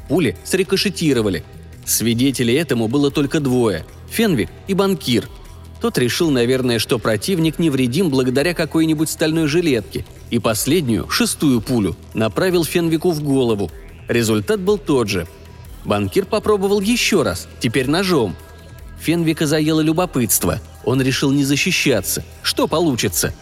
Пули 0.08 0.38
срикошетировали. 0.44 1.44
Свидетелей 1.86 2.56
этому 2.56 2.88
было 2.88 3.12
только 3.12 3.40
двое– 3.40 3.86
Фенвик 4.12 4.50
и 4.68 4.74
банкир. 4.74 5.28
Тот 5.80 5.98
решил, 5.98 6.30
наверное, 6.30 6.78
что 6.78 7.00
противник 7.00 7.58
невредим 7.58 8.10
благодаря 8.10 8.54
какой-нибудь 8.54 9.10
стальной 9.10 9.48
жилетке, 9.48 10.06
и 10.30 10.38
последнюю, 10.38 11.10
шестую 11.10 11.62
пулю, 11.62 11.96
направил 12.14 12.64
Фенвику 12.64 13.12
в 13.12 13.24
голову, 13.24 13.72
Результат 14.12 14.60
был 14.60 14.78
тот 14.78 15.08
же. 15.08 15.26
Банкир 15.86 16.26
попробовал 16.26 16.82
еще 16.82 17.24
раз, 17.24 17.48
теперь 17.62 17.90
ножом. 17.90 18.36
Фенвика 19.00 19.48
заело 19.48 19.80
любопытство. 19.80 20.60
Он 20.84 21.02
решил 21.02 21.32
не 21.32 21.46
защищаться. 21.46 22.26
Что 22.44 22.68
получится? 22.68 23.34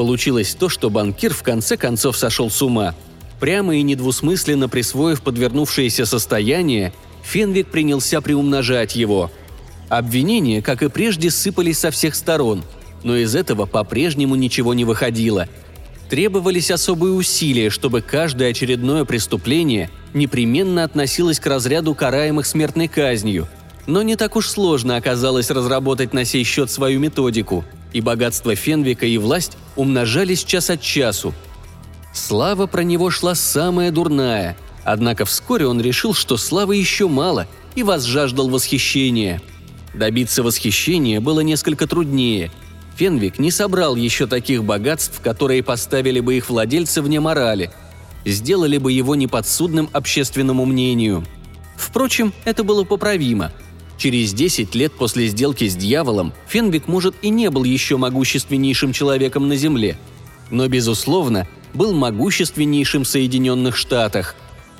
Получилось 0.00 0.56
то, 0.58 0.70
что 0.70 0.88
банкир 0.88 1.34
в 1.34 1.42
конце 1.42 1.76
концов 1.76 2.16
сошел 2.16 2.48
с 2.48 2.62
ума. 2.62 2.94
Прямо 3.38 3.76
и 3.76 3.82
недвусмысленно 3.82 4.66
присвоив 4.66 5.20
подвернувшееся 5.20 6.06
состояние, 6.06 6.94
Фенвик 7.22 7.66
принялся 7.66 8.22
приумножать 8.22 8.96
его. 8.96 9.30
Обвинения, 9.90 10.62
как 10.62 10.82
и 10.82 10.88
прежде, 10.88 11.30
сыпались 11.30 11.80
со 11.80 11.90
всех 11.90 12.14
сторон, 12.14 12.64
но 13.02 13.14
из 13.14 13.34
этого 13.34 13.66
по-прежнему 13.66 14.36
ничего 14.36 14.72
не 14.72 14.86
выходило– 14.86 15.50
требовались 16.08 16.70
особые 16.70 17.12
усилия, 17.12 17.68
чтобы 17.68 18.00
каждое 18.00 18.52
очередное 18.52 19.04
преступление 19.04 19.90
непременно 20.14 20.82
относилось 20.82 21.38
к 21.38 21.46
разряду 21.46 21.94
караемых 21.94 22.46
смертной 22.46 22.88
казнью. 22.88 23.48
Но 23.86 24.00
не 24.00 24.16
так 24.16 24.34
уж 24.34 24.48
сложно 24.48 24.96
оказалось 24.96 25.50
разработать 25.50 26.14
на 26.14 26.24
сей 26.24 26.42
счет 26.44 26.70
свою 26.70 27.00
методику, 27.00 27.66
и 27.92 28.00
богатство 28.00 28.54
Фенвика 28.54 29.06
и 29.06 29.18
власть 29.18 29.56
умножались 29.76 30.44
час 30.44 30.70
от 30.70 30.80
часу. 30.80 31.34
Слава 32.12 32.66
про 32.66 32.82
него 32.82 33.10
шла 33.10 33.34
самая 33.34 33.90
дурная, 33.90 34.56
однако 34.84 35.24
вскоре 35.24 35.66
он 35.66 35.80
решил, 35.80 36.14
что 36.14 36.36
славы 36.36 36.76
еще 36.76 37.08
мало, 37.08 37.46
и 37.74 37.82
возжаждал 37.82 38.48
восхищения. 38.48 39.40
Добиться 39.94 40.42
восхищения 40.42 41.20
было 41.20 41.40
несколько 41.40 41.86
труднее. 41.86 42.50
Фенвик 42.96 43.38
не 43.38 43.50
собрал 43.50 43.96
еще 43.96 44.26
таких 44.26 44.64
богатств, 44.64 45.20
которые 45.22 45.62
поставили 45.62 46.20
бы 46.20 46.36
их 46.36 46.50
владельца 46.50 47.00
вне 47.02 47.20
морали, 47.20 47.70
сделали 48.24 48.78
бы 48.78 48.92
его 48.92 49.14
неподсудным 49.14 49.88
общественному 49.92 50.64
мнению. 50.66 51.24
Впрочем, 51.76 52.32
это 52.44 52.62
было 52.62 52.84
поправимо. 52.84 53.52
Через 54.00 54.32
10 54.32 54.74
лет 54.76 54.94
после 54.94 55.26
сделки 55.26 55.68
с 55.68 55.76
дьяволом 55.76 56.32
Фенвик, 56.48 56.88
может, 56.88 57.14
и 57.20 57.28
не 57.28 57.50
был 57.50 57.64
еще 57.64 57.98
могущественнейшим 57.98 58.94
человеком 58.94 59.46
на 59.46 59.56
Земле. 59.56 59.98
Но, 60.48 60.66
безусловно, 60.68 61.46
был 61.74 61.92
могущественнейшим 61.92 63.04
в 63.04 63.08
Соединенных 63.08 63.76
Штатах. 63.76 64.36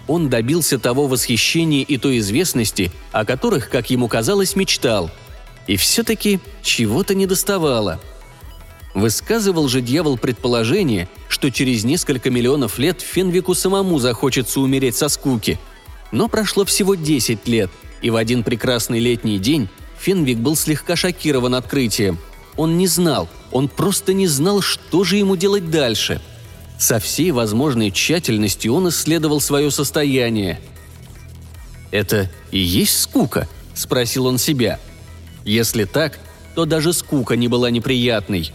Он 0.09 0.31
добился 0.31 0.79
того 0.79 1.07
восхищения 1.07 1.83
и 1.83 1.99
той 1.99 2.21
известности, 2.21 2.91
о 3.13 3.27
которых, 3.27 3.69
как 3.69 3.91
ему 3.91 4.09
казалось, 4.09 4.57
мечтал. 4.57 5.11
И 5.67 5.77
все-таки 5.77 6.41
чего-то 6.63 7.15
недоставало. 7.15 8.01
Высказывал 8.95 9.69
же 9.69 9.83
дьявол 9.83 10.17
предположение, 10.17 11.11
что 11.29 11.51
через 11.51 11.85
несколько 11.85 12.31
миллионов 12.31 12.79
лет 12.79 13.03
Фенвику 13.03 13.55
самому 13.55 13.99
захочется 13.99 14.61
умереть 14.61 14.97
со 14.97 15.11
скуки. 15.11 15.61
Но 16.11 16.27
прошло 16.27 16.65
всего 16.65 16.95
10 16.95 17.47
лет, 17.49 17.71
и 18.03 18.11
в 18.11 18.17
один 18.17 18.43
прекрасный 18.43 19.01
летний 19.01 19.39
день 19.39 19.69
Фенвик 19.99 20.39
был 20.39 20.57
слегка 20.57 20.97
шокирован 20.97 21.55
открытием. 21.55 22.19
Он 22.57 22.79
не 22.79 22.87
знал, 22.87 23.29
он 23.53 23.69
просто 23.69 24.13
не 24.13 24.27
знал, 24.27 24.61
что 24.61 25.05
же 25.05 25.17
ему 25.17 25.37
делать 25.37 25.71
дальше– 25.71 26.21
со 26.81 26.99
всей 26.99 27.31
возможной 27.31 27.91
тщательностью 27.91 28.75
он 28.75 28.89
исследовал 28.89 29.43
свое 29.43 29.71
состояние. 29.71 30.59
«Это 31.91 32.31
и 32.51 32.59
есть 32.59 32.99
скука?»– 33.01 33.47
спросил 33.75 34.25
он 34.25 34.39
себя. 34.39 34.81
Если 35.45 35.85
так, 35.85 36.19
то 36.55 36.65
даже 36.65 36.95
скука 36.95 37.37
не 37.37 37.49
была 37.49 37.71
неприятной. 37.71 38.51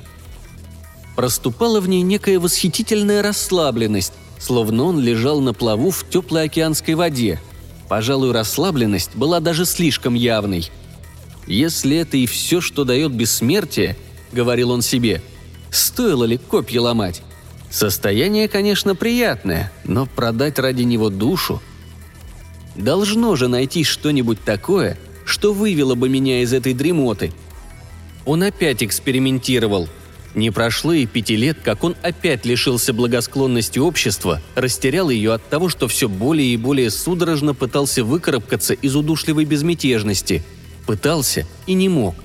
Проступала 1.15 1.79
в 1.79 1.87
ней 1.87 2.01
некая 2.01 2.39
восхитительная 2.39 3.21
расслабленность, 3.21 4.13
словно 4.39 4.85
он 4.85 4.99
лежал 4.99 5.39
на 5.39 5.53
плаву 5.53 5.91
в 5.91 6.09
теплой 6.09 6.45
океанской 6.45 6.95
воде. 6.95 7.39
Пожалуй, 7.87 8.31
расслабленность 8.31 9.15
была 9.15 9.39
даже 9.39 9.65
слишком 9.65 10.13
явной. 10.13 10.69
«Если 11.47 11.97
это 11.97 12.17
и 12.17 12.25
все, 12.25 12.61
что 12.61 12.83
дает 12.83 13.11
бессмертие»,— 13.11 13.95
говорил 14.31 14.71
он 14.71 14.81
себе,— 14.81 15.21
«стоило 15.69 16.23
ли 16.23 16.37
копья 16.37 16.81
ломать? 16.81 17.21
Состояние, 17.69 18.47
конечно, 18.47 18.95
приятное, 18.95 19.71
но 19.83 20.05
продать 20.05 20.59
ради 20.59 20.83
него 20.83 21.09
душу... 21.09 21.61
Должно 22.75 23.37
же 23.37 23.47
найти 23.47 23.85
что-нибудь 23.85 24.43
такое, 24.43 24.97
что 25.25 25.53
вывело 25.53 25.95
бы 25.95 26.09
меня 26.09 26.41
из 26.41 26.51
этой 26.53 26.73
дремоты. 26.73 27.31
Он 28.25 28.43
опять 28.43 28.83
экспериментировал. 28.83 29.87
Не 30.35 30.51
прошло 30.51 30.91
и 30.91 31.05
пяти 31.05 31.37
лет, 31.37 31.57
как 31.63 31.85
он 31.85 31.95
опять 32.01 32.45
лишился 32.45 32.91
благосклонности 32.91 33.79
общества, 33.79 34.41
растерял 34.55 35.09
ее 35.09 35.33
от 35.33 35.49
того, 35.49 35.69
что 35.69 35.87
все 35.87 36.09
более 36.09 36.53
и 36.53 36.57
более 36.57 36.91
судорожно 36.91 37.53
пытался 37.53 38.03
выкарабкаться 38.03 38.73
из 38.73 38.97
удушливой 38.97 39.45
безмятежности. 39.45 40.43
Пытался 40.85 41.47
и 41.67 41.73
не 41.73 41.87
мог. 41.87 42.15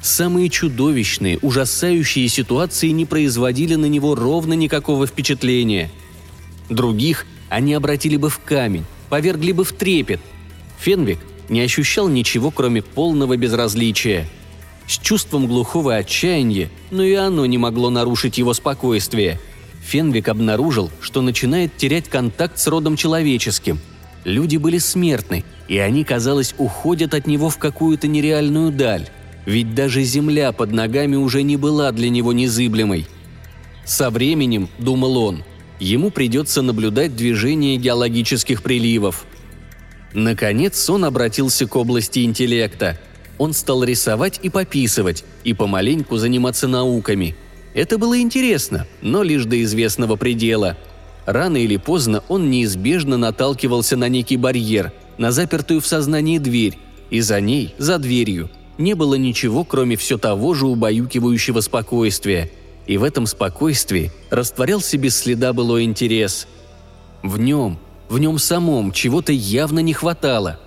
Самые 0.00 0.48
чудовищные, 0.48 1.38
ужасающие 1.42 2.28
ситуации 2.28 2.90
не 2.90 3.04
производили 3.04 3.74
на 3.74 3.86
него 3.86 4.14
ровно 4.14 4.52
никакого 4.52 5.08
впечатления. 5.08 5.90
Других 6.70 7.26
они 7.48 7.74
обратили 7.74 8.16
бы 8.16 8.30
в 8.30 8.38
камень, 8.38 8.84
повергли 9.08 9.50
бы 9.50 9.64
в 9.64 9.72
трепет. 9.72 10.20
Фенвик 10.78 11.18
не 11.48 11.60
ощущал 11.60 12.06
ничего, 12.06 12.52
кроме 12.52 12.82
полного 12.82 13.36
безразличия. 13.36 14.28
С 14.86 14.98
чувством 14.98 15.46
глухого 15.46 15.96
отчаяния, 15.96 16.70
но 16.90 17.02
и 17.02 17.14
оно 17.14 17.46
не 17.46 17.58
могло 17.58 17.90
нарушить 17.90 18.38
его 18.38 18.54
спокойствие. 18.54 19.40
Фенвик 19.82 20.28
обнаружил, 20.28 20.90
что 21.00 21.22
начинает 21.22 21.76
терять 21.76 22.08
контакт 22.08 22.58
с 22.58 22.66
родом 22.66 22.96
человеческим. 22.96 23.78
Люди 24.24 24.56
были 24.56 24.78
смертны, 24.78 25.44
и 25.68 25.78
они, 25.78 26.04
казалось, 26.04 26.54
уходят 26.58 27.14
от 27.14 27.26
него 27.26 27.48
в 27.48 27.58
какую-то 27.58 28.08
нереальную 28.08 28.72
даль 28.72 29.08
ведь 29.46 29.74
даже 29.74 30.02
земля 30.02 30.52
под 30.52 30.72
ногами 30.72 31.16
уже 31.16 31.42
не 31.42 31.56
была 31.56 31.92
для 31.92 32.10
него 32.10 32.32
незыблемой. 32.32 33.06
Со 33.84 34.10
временем, 34.10 34.68
думал 34.78 35.16
он, 35.16 35.44
ему 35.78 36.10
придется 36.10 36.60
наблюдать 36.60 37.16
движение 37.16 37.76
геологических 37.76 38.62
приливов. 38.62 39.24
Наконец 40.12 40.90
он 40.90 41.04
обратился 41.04 41.66
к 41.66 41.76
области 41.76 42.24
интеллекта. 42.24 42.98
Он 43.38 43.52
стал 43.52 43.84
рисовать 43.84 44.40
и 44.42 44.48
пописывать, 44.48 45.24
и 45.44 45.52
помаленьку 45.52 46.16
заниматься 46.16 46.68
науками. 46.68 47.36
Это 47.74 47.98
было 47.98 48.18
интересно, 48.18 48.86
но 49.02 49.22
лишь 49.22 49.44
до 49.44 49.62
известного 49.62 50.16
предела. 50.16 50.76
Рано 51.26 51.56
или 51.56 51.76
поздно 51.76 52.22
он 52.28 52.50
неизбежно 52.50 53.16
наталкивался 53.18 53.96
на 53.96 54.08
некий 54.08 54.36
барьер, 54.36 54.92
на 55.18 55.32
запертую 55.32 55.80
в 55.80 55.86
сознании 55.86 56.38
дверь, 56.38 56.78
и 57.10 57.20
за 57.20 57.40
ней, 57.40 57.74
за 57.78 57.98
дверью, 57.98 58.50
не 58.78 58.94
было 58.94 59.14
ничего, 59.14 59.64
кроме 59.64 59.96
все 59.96 60.18
того 60.18 60.54
же 60.54 60.66
убаюкивающего 60.66 61.60
спокойствия. 61.60 62.50
И 62.86 62.98
в 62.98 63.04
этом 63.04 63.26
спокойствии 63.26 64.12
растворялся 64.30 64.96
без 64.96 65.16
следа 65.16 65.52
былой 65.52 65.84
интерес. 65.84 66.46
В 67.22 67.38
нем, 67.38 67.78
в 68.08 68.18
нем 68.18 68.38
самом 68.38 68.92
чего-то 68.92 69.32
явно 69.32 69.80
не 69.80 69.92
хватало. 69.92 70.60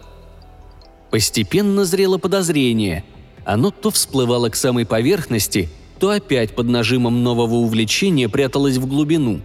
Постепенно 1.12 1.86
зрело 1.86 2.17
подозрение. 2.17 3.04
Оно 3.45 3.72
то 3.72 3.89
всплывало 3.91 4.50
к 4.50 4.56
самой 4.56 4.86
поверхности, 4.86 5.69
то 6.00 6.10
опять 6.10 6.56
под 6.56 6.67
нажимом 6.67 7.24
нового 7.24 7.56
увлечения 7.56 8.30
пряталось 8.30 8.78
в 8.78 8.86
глубину. 8.86 9.41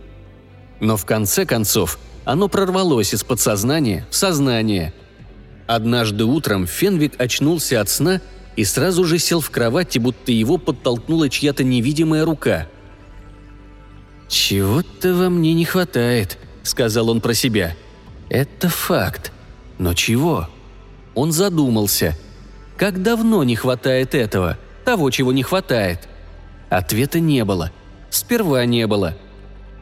Но 0.80 0.96
в 0.96 1.04
конце 1.04 1.46
концов 1.46 1.98
оно 2.24 2.48
прорвалось 2.48 3.14
из 3.14 3.24
подсознания 3.24 4.06
в 4.10 4.16
сознание. 4.16 4.92
Однажды 5.66 6.24
утром 6.24 6.66
Фенвик 6.66 7.14
очнулся 7.18 7.80
от 7.80 7.88
сна– 7.88 8.20
и 8.56 8.64
сразу 8.64 9.04
же 9.04 9.18
сел 9.18 9.40
в 9.40 9.50
кровати, 9.50 9.98
будто 9.98 10.32
его 10.32 10.58
подтолкнула 10.58 11.28
чья-то 11.28 11.64
невидимая 11.64 12.24
рука. 12.24 12.68
«Чего-то 14.28 15.14
во 15.14 15.28
мне 15.28 15.54
не 15.54 15.64
хватает»,— 15.64 16.38
сказал 16.62 17.10
он 17.10 17.20
про 17.20 17.34
себя. 17.34 17.76
«Это 18.28 18.68
факт. 18.68 19.32
Но 19.78 19.94
чего?» 19.94 20.48
Он 21.14 21.32
задумался. 21.32 22.16
Как 22.76 23.02
давно 23.02 23.44
не 23.44 23.56
хватает 23.56 24.14
этого, 24.14 24.58
того, 24.84 25.10
чего 25.10 25.32
не 25.32 25.42
хватает? 25.42 26.08
Ответа 26.70 27.20
не 27.20 27.44
было. 27.44 27.70
Сперва 28.10 28.64
не 28.66 28.86
было. 28.86 29.16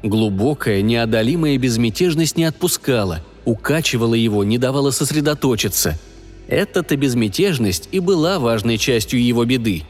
Глубокая, 0.03 0.83
неодолимая 0.83 1.57
безмятежность 1.59 2.37
не 2.37 2.45
отпускала, 2.45 3.21
укачивала 3.45 4.15
его, 4.15 4.45
не 4.45 4.59
давала 4.59 4.91
сосредоточиться— 4.91 5.99
эта-то 6.49 6.97
безмятежность 6.97 7.89
и 7.93 7.99
была 7.99 8.39
важной 8.39 8.79
частью 8.79 9.25
его 9.25 9.45
беды. 9.45 9.85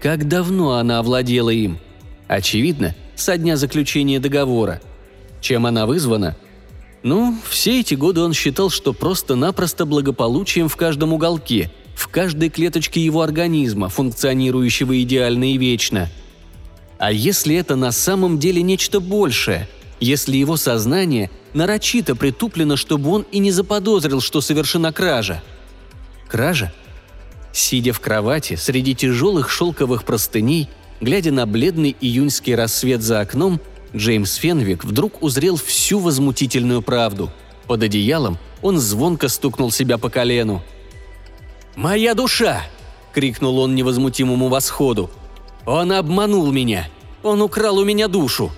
Как 0.00 0.28
давно 0.28 0.74
она 0.74 0.98
овладела 0.98 1.50
им? 1.50 1.78
Очевидно, 2.28 2.94
со 3.16 3.36
дня 3.36 3.56
заключения 3.56 4.20
договора. 4.20 4.80
Чем 5.40 5.66
она 5.66 5.86
вызвана? 5.86 6.36
Ну, 7.04 7.36
все 7.48 7.78
эти 7.78 7.94
годы 7.94 8.22
он 8.22 8.32
считал, 8.32 8.68
что 8.70 8.92
просто-напросто 8.92 9.86
благополучием 9.86 10.68
в 10.68 10.74
каждом 10.74 11.12
уголке, 11.12 11.70
в 11.94 12.08
каждой 12.08 12.50
клеточке 12.50 13.00
его 13.00 13.22
организма, 13.22 13.88
функционирующего 13.88 15.00
идеально 15.00 15.52
и 15.52 15.58
вечно. 15.58 16.10
А 16.98 17.12
если 17.12 17.54
это 17.54 17.76
на 17.76 17.92
самом 17.92 18.40
деле 18.40 18.62
нечто 18.62 18.98
большее? 18.98 19.68
Если 20.00 20.36
его 20.36 20.56
сознание 20.56 21.30
нарочито 21.52 22.16
притуплено, 22.16 22.76
чтобы 22.76 23.10
он 23.10 23.26
и 23.30 23.38
не 23.38 23.52
заподозрил, 23.52 24.20
что 24.20 24.40
совершена 24.40 24.92
кража– 24.92 25.40
Кража? 26.34 26.72
Сидя 27.52 27.92
в 27.92 28.00
кровати 28.00 28.56
среди 28.56 28.94
тяжелых 28.96 29.50
шелковых 29.50 30.02
простыней, 30.02 30.68
глядя 31.00 31.30
на 31.30 31.46
бледный 31.46 31.94
июньский 32.00 32.56
рассвет 32.56 33.02
за 33.02 33.20
окном, 33.20 33.60
Джеймс 33.96 34.34
Фенвик 34.36 34.84
вдруг 34.84 35.22
узрел 35.22 35.56
всю 35.56 36.00
возмутительную 36.00 36.82
правду. 36.82 37.30
Под 37.66 37.82
одеялом 37.82 38.38
он 38.60 38.78
звонко 38.78 39.28
стукнул 39.28 39.70
себя 39.70 39.98
по 39.98 40.10
колену. 40.10 40.62
«Моя 41.76 42.14
душа!»— 42.14 42.62
крикнул 43.14 43.58
он 43.58 43.74
невозмутимому 43.74 44.48
восходу. 44.48 45.10
«Он 45.64 45.92
обманул 45.92 46.50
меня! 46.50 46.88
Он 47.22 47.40
украл 47.40 47.78
у 47.78 47.84
меня 47.84 48.08
душу!» 48.08 48.50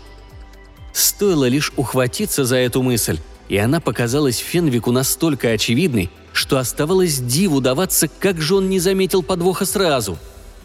Стоило 0.92 1.46
лишь 1.46 1.72
ухватиться 1.76 2.44
за 2.44 2.56
эту 2.56 2.82
мысль, 2.82 3.18
и 3.48 3.56
она 3.58 3.80
показалась 3.80 4.38
Фенвику 4.38 4.90
настолько 4.90 5.50
очевидной, 5.50 6.10
что 6.32 6.58
оставалось 6.58 7.18
диву 7.18 7.60
даваться, 7.60 8.08
как 8.08 8.40
же 8.40 8.56
он 8.56 8.68
не 8.70 8.80
заметил 8.80 9.22
подвоха 9.22 9.66
сразу. 9.66 10.18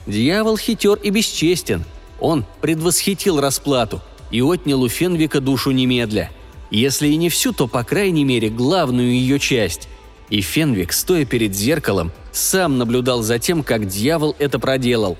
Дьявол 0.07 0.57
хитер 0.57 0.95
и 0.95 1.09
бесчестен. 1.09 1.83
Он 2.19 2.45
предвосхитил 2.61 3.39
расплату 3.39 4.01
и 4.31 4.41
отнял 4.41 4.81
у 4.81 4.89
Фенвика 4.89 5.39
душу 5.41 5.71
немедля. 5.71 6.31
Если 6.71 7.09
и 7.09 7.17
не 7.17 7.29
всю, 7.29 7.51
то, 7.51 7.67
по 7.67 7.83
крайней 7.83 8.23
мере, 8.23 8.49
главную 8.49 9.11
ее 9.11 9.39
часть. 9.39 9.89
И 10.29 10.39
Фенвик, 10.39 10.93
стоя 10.93 11.25
перед 11.25 11.53
зеркалом, 11.53 12.11
сам 12.31 12.77
наблюдал 12.77 13.21
за 13.21 13.39
тем, 13.39 13.63
как 13.63 13.87
дьявол 13.87 14.35
это 14.39 14.57
проделал. 14.57 15.17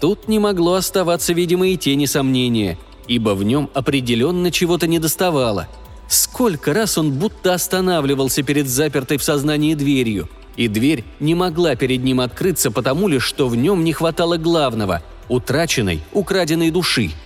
Тут 0.00 0.26
не 0.26 0.40
могло 0.40 0.74
оставаться, 0.74 1.32
видимо, 1.32 1.68
и 1.68 1.76
тени 1.76 2.06
сомнения, 2.06 2.76
ибо 3.06 3.34
в 3.34 3.44
нем 3.44 3.70
определенно 3.72 4.50
чего-то 4.50 4.88
недоставало. 4.88 5.68
Сколько 6.08 6.74
раз 6.74 6.98
он 6.98 7.12
будто 7.12 7.54
останавливался 7.54 8.42
перед 8.42 8.66
запертой 8.66 9.18
в 9.18 9.22
сознании 9.22 9.74
дверью, 9.74 10.28
и 10.56 10.66
дверь 10.66 11.04
не 11.20 11.36
могла 11.36 11.76
перед 11.76 12.02
ним 12.02 12.20
открыться 12.20 12.72
потому 12.72 13.06
лишь, 13.06 13.22
что 13.22 13.46
в 13.46 13.54
нем 13.54 13.84
не 13.84 13.92
хватало 13.92 14.36
главного– 14.36 15.02
утраченной, 15.28 16.00
украденной 16.12 16.72
души– 16.72 17.12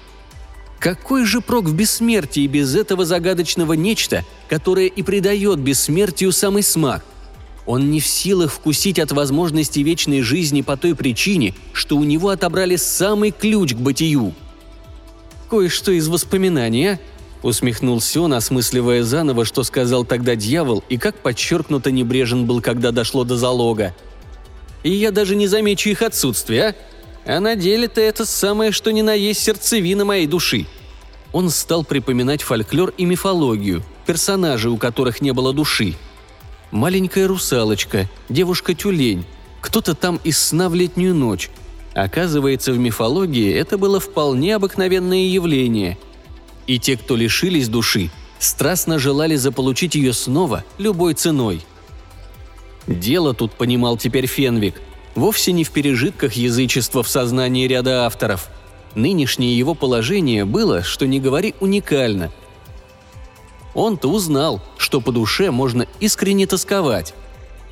какой 0.84 1.24
же 1.24 1.40
прок 1.40 1.64
в 1.64 1.74
бессмертии 1.74 2.46
без 2.46 2.74
этого 2.74 3.06
загадочного 3.06 3.72
нечто, 3.72 4.22
которое 4.50 4.86
и 4.86 5.02
придает 5.02 5.58
бессмертию 5.58 6.30
самый 6.30 6.62
смак? 6.62 7.02
Он 7.64 7.90
не 7.90 8.00
в 8.00 8.06
силах 8.06 8.52
вкусить 8.52 8.98
от 8.98 9.10
возможности 9.10 9.80
вечной 9.80 10.20
жизни 10.20 10.60
по 10.60 10.76
той 10.76 10.94
причине, 10.94 11.54
что 11.72 11.96
у 11.96 12.04
него 12.04 12.28
отобрали 12.28 12.76
самый 12.76 13.30
ключ 13.30 13.72
к 13.72 13.78
бытию. 13.78 14.34
«Кое-что 15.48 15.90
из 15.90 16.06
воспоминания»,— 16.08 17.00
усмехнулся 17.42 18.20
он, 18.20 18.34
осмысливая 18.34 19.04
заново, 19.04 19.46
что 19.46 19.62
сказал 19.62 20.04
тогда 20.04 20.36
дьявол 20.36 20.84
и 20.90 20.98
как 20.98 21.16
подчеркнуто 21.16 21.90
небрежен 21.92 22.44
был, 22.44 22.60
когда 22.60 22.90
дошло 22.90 23.24
до 23.24 23.38
залога. 23.38 23.96
«И 24.82 24.90
я 24.90 25.12
даже 25.12 25.34
не 25.34 25.46
замечу 25.46 25.88
их 25.88 26.02
отсутствие, 26.02 26.62
а? 26.62 26.74
А 27.26 27.40
на 27.40 27.56
деле-то 27.56 28.00
это 28.00 28.26
самое, 28.26 28.70
что 28.70 28.92
ни 28.92 29.00
на 29.00 29.14
есть 29.14 29.42
сердцевина 29.42 30.04
моей 30.04 30.26
души. 30.26 30.66
Он 31.32 31.50
стал 31.50 31.84
припоминать 31.84 32.42
фольклор 32.42 32.92
и 32.96 33.04
мифологию, 33.06 33.82
персонажей, 34.06 34.70
у 34.70 34.76
которых 34.76 35.20
не 35.20 35.32
было 35.32 35.52
души. 35.52 35.94
Маленькая 36.70 37.26
русалочка, 37.26 38.10
девушка-тюлень, 38.28 39.24
кто-то 39.60 39.94
там 39.94 40.20
из 40.22 40.38
сна 40.38 40.68
в 40.68 40.74
летнюю 40.74 41.14
ночь. 41.14 41.50
Оказывается, 41.94 42.72
в 42.72 42.78
мифологии 42.78 43.54
это 43.54 43.78
было 43.78 44.00
вполне 44.00 44.56
обыкновенное 44.56 45.26
явление. 45.28 45.96
И 46.66 46.78
те, 46.78 46.96
кто 46.96 47.16
лишились 47.16 47.68
души, 47.68 48.10
страстно 48.38 48.98
желали 48.98 49.36
заполучить 49.36 49.94
ее 49.94 50.12
снова 50.12 50.64
любой 50.76 51.14
ценой. 51.14 51.64
Дело 52.86 53.32
тут, 53.32 53.52
понимал 53.52 53.96
теперь 53.96 54.26
Фенвик– 54.26 54.74
вовсе 55.14 55.52
не 55.52 55.64
в 55.64 55.70
пережитках 55.70 56.34
язычества 56.34 57.02
в 57.02 57.08
сознании 57.08 57.66
ряда 57.66 58.06
авторов. 58.06 58.48
Нынешнее 58.94 59.56
его 59.56 59.74
положение 59.74 60.44
было, 60.44 60.82
что 60.82 61.06
не 61.06 61.20
говори, 61.20 61.54
уникально. 61.60 62.30
Он-то 63.74 64.08
узнал, 64.08 64.62
что 64.78 65.00
по 65.00 65.10
душе 65.10 65.50
можно 65.50 65.86
искренне 65.98 66.46
тосковать. 66.46 67.14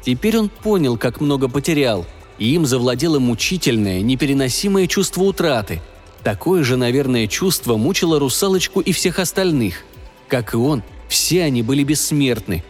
Теперь 0.05 0.37
он 0.37 0.49
понял, 0.49 0.99
как 0.99 1.21
много 1.21 1.49
потерял, 1.49 2.05
и 2.39 2.55
им 2.55 2.67
завладело 2.67 3.21
мучительное, 3.21 4.01
непереносимое 4.01 4.89
чувство 4.89 5.23
утраты. 5.23 5.81
Такое 6.25 6.65
же, 6.65 6.77
наверное, 6.77 7.29
чувство 7.29 7.77
мучило 7.77 8.19
русалочку 8.19 8.81
и 8.81 8.93
всех 8.93 9.21
остальных. 9.21 9.85
Как 10.27 10.55
и 10.55 10.57
он, 10.57 10.83
все 11.09 11.45
они 11.45 11.63
были 11.63 11.85
бессмертны, 11.85 12.65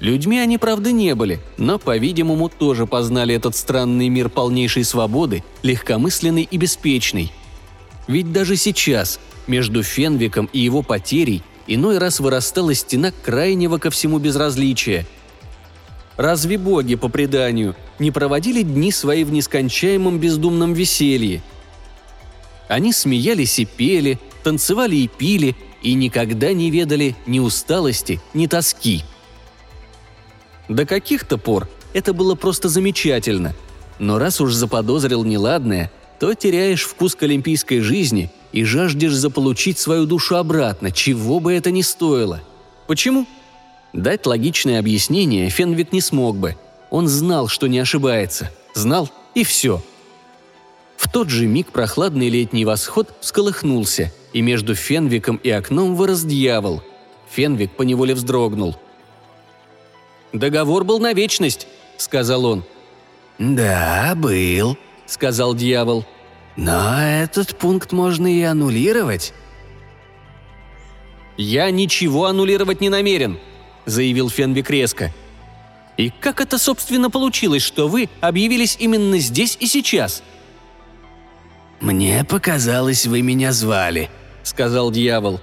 Людьми 0.00 0.38
они, 0.38 0.58
правда, 0.58 0.90
не 0.92 1.14
были, 1.14 1.40
но, 1.56 1.78
по-видимому, 1.78 2.48
тоже 2.48 2.86
познали 2.86 3.34
этот 3.34 3.56
странный 3.56 4.08
мир 4.08 4.28
полнейшей 4.28 4.84
свободы, 4.84 5.44
легкомысленный 5.62 6.48
и 6.50 6.56
беспечный. 6.56 7.32
Ведь 8.06 8.32
даже 8.32 8.56
сейчас, 8.56 9.20
между 9.46 9.82
Фенвиком 9.82 10.48
и 10.52 10.58
его 10.58 10.82
потерей, 10.82 11.42
иной 11.66 11.98
раз 11.98 12.20
вырастала 12.20 12.74
стена 12.74 13.12
крайнего 13.22 13.78
ко 13.78 13.90
всему 13.90 14.18
безразличия. 14.18 15.06
Разве 16.16 16.58
боги, 16.58 16.96
по 16.96 17.08
преданию, 17.08 17.74
не 17.98 18.10
проводили 18.10 18.62
дни 18.62 18.92
свои 18.92 19.24
в 19.24 19.32
нескончаемом 19.32 20.18
бездумном 20.18 20.74
веселье? 20.74 21.42
Они 22.68 22.92
смеялись 22.92 23.58
и 23.58 23.64
пели, 23.64 24.18
танцевали 24.42 24.96
и 24.96 25.08
пили, 25.08 25.56
и 25.82 25.94
никогда 25.94 26.52
не 26.52 26.70
ведали 26.70 27.14
ни 27.26 27.38
усталости, 27.38 28.20
ни 28.32 28.46
тоски– 28.48 29.04
до 30.68 30.86
каких-то 30.86 31.38
пор 31.38 31.68
это 31.92 32.12
было 32.12 32.34
просто 32.34 32.68
замечательно. 32.68 33.54
Но 33.98 34.18
раз 34.18 34.40
уж 34.40 34.52
заподозрил 34.52 35.24
неладное, 35.24 35.90
то 36.18 36.34
теряешь 36.34 36.82
вкус 36.82 37.14
к 37.14 37.22
олимпийской 37.22 37.80
жизни 37.80 38.30
и 38.52 38.64
жаждешь 38.64 39.14
заполучить 39.14 39.78
свою 39.78 40.06
душу 40.06 40.36
обратно, 40.36 40.90
чего 40.90 41.40
бы 41.40 41.52
это 41.52 41.70
ни 41.70 41.82
стоило. 41.82 42.42
Почему? 42.86 43.26
Дать 43.92 44.26
логичное 44.26 44.80
объяснение 44.80 45.48
Фенвик 45.50 45.92
не 45.92 46.00
смог 46.00 46.36
бы. 46.36 46.56
Он 46.90 47.08
знал, 47.08 47.48
что 47.48 47.68
не 47.68 47.78
ошибается. 47.78 48.50
Знал 48.74 49.08
и 49.34 49.44
все. 49.44 49.82
В 50.96 51.10
тот 51.10 51.28
же 51.28 51.46
миг 51.46 51.70
прохладный 51.70 52.28
летний 52.28 52.64
восход 52.64 53.14
всколыхнулся, 53.20 54.12
и 54.32 54.42
между 54.42 54.74
Фенвиком 54.74 55.36
и 55.36 55.50
окном 55.50 55.94
вырос 55.94 56.22
дьявол. 56.22 56.82
Фенвик 57.30 57.72
поневоле 57.72 58.14
вздрогнул. 58.14 58.76
Договор 60.34 60.82
был 60.82 60.98
на 60.98 61.12
вечность»,— 61.12 61.68
сказал 61.96 62.44
он. 62.44 62.64
«Да, 63.38 64.14
был»,— 64.16 64.76
сказал 65.06 65.54
дьявол. 65.54 66.04
«Но 66.56 67.00
этот 67.00 67.56
пункт 67.56 67.92
можно 67.92 68.26
и 68.26 68.42
аннулировать». 68.42 69.32
«Я 71.36 71.70
ничего 71.70 72.26
аннулировать 72.26 72.80
не 72.80 72.88
намерен»,— 72.88 73.38
заявил 73.86 74.28
Фенвик 74.28 74.70
резко. 74.70 75.12
«И 75.96 76.10
как 76.10 76.40
это, 76.40 76.58
собственно, 76.58 77.10
получилось, 77.10 77.62
что 77.62 77.86
вы 77.88 78.08
объявились 78.20 78.76
именно 78.78 79.18
здесь 79.18 79.56
и 79.60 79.66
сейчас?» 79.66 80.22
«Мне 81.80 82.24
показалось, 82.24 83.06
вы 83.06 83.22
меня 83.22 83.52
звали»,— 83.52 84.10
сказал 84.42 84.90
дьявол. 84.90 85.40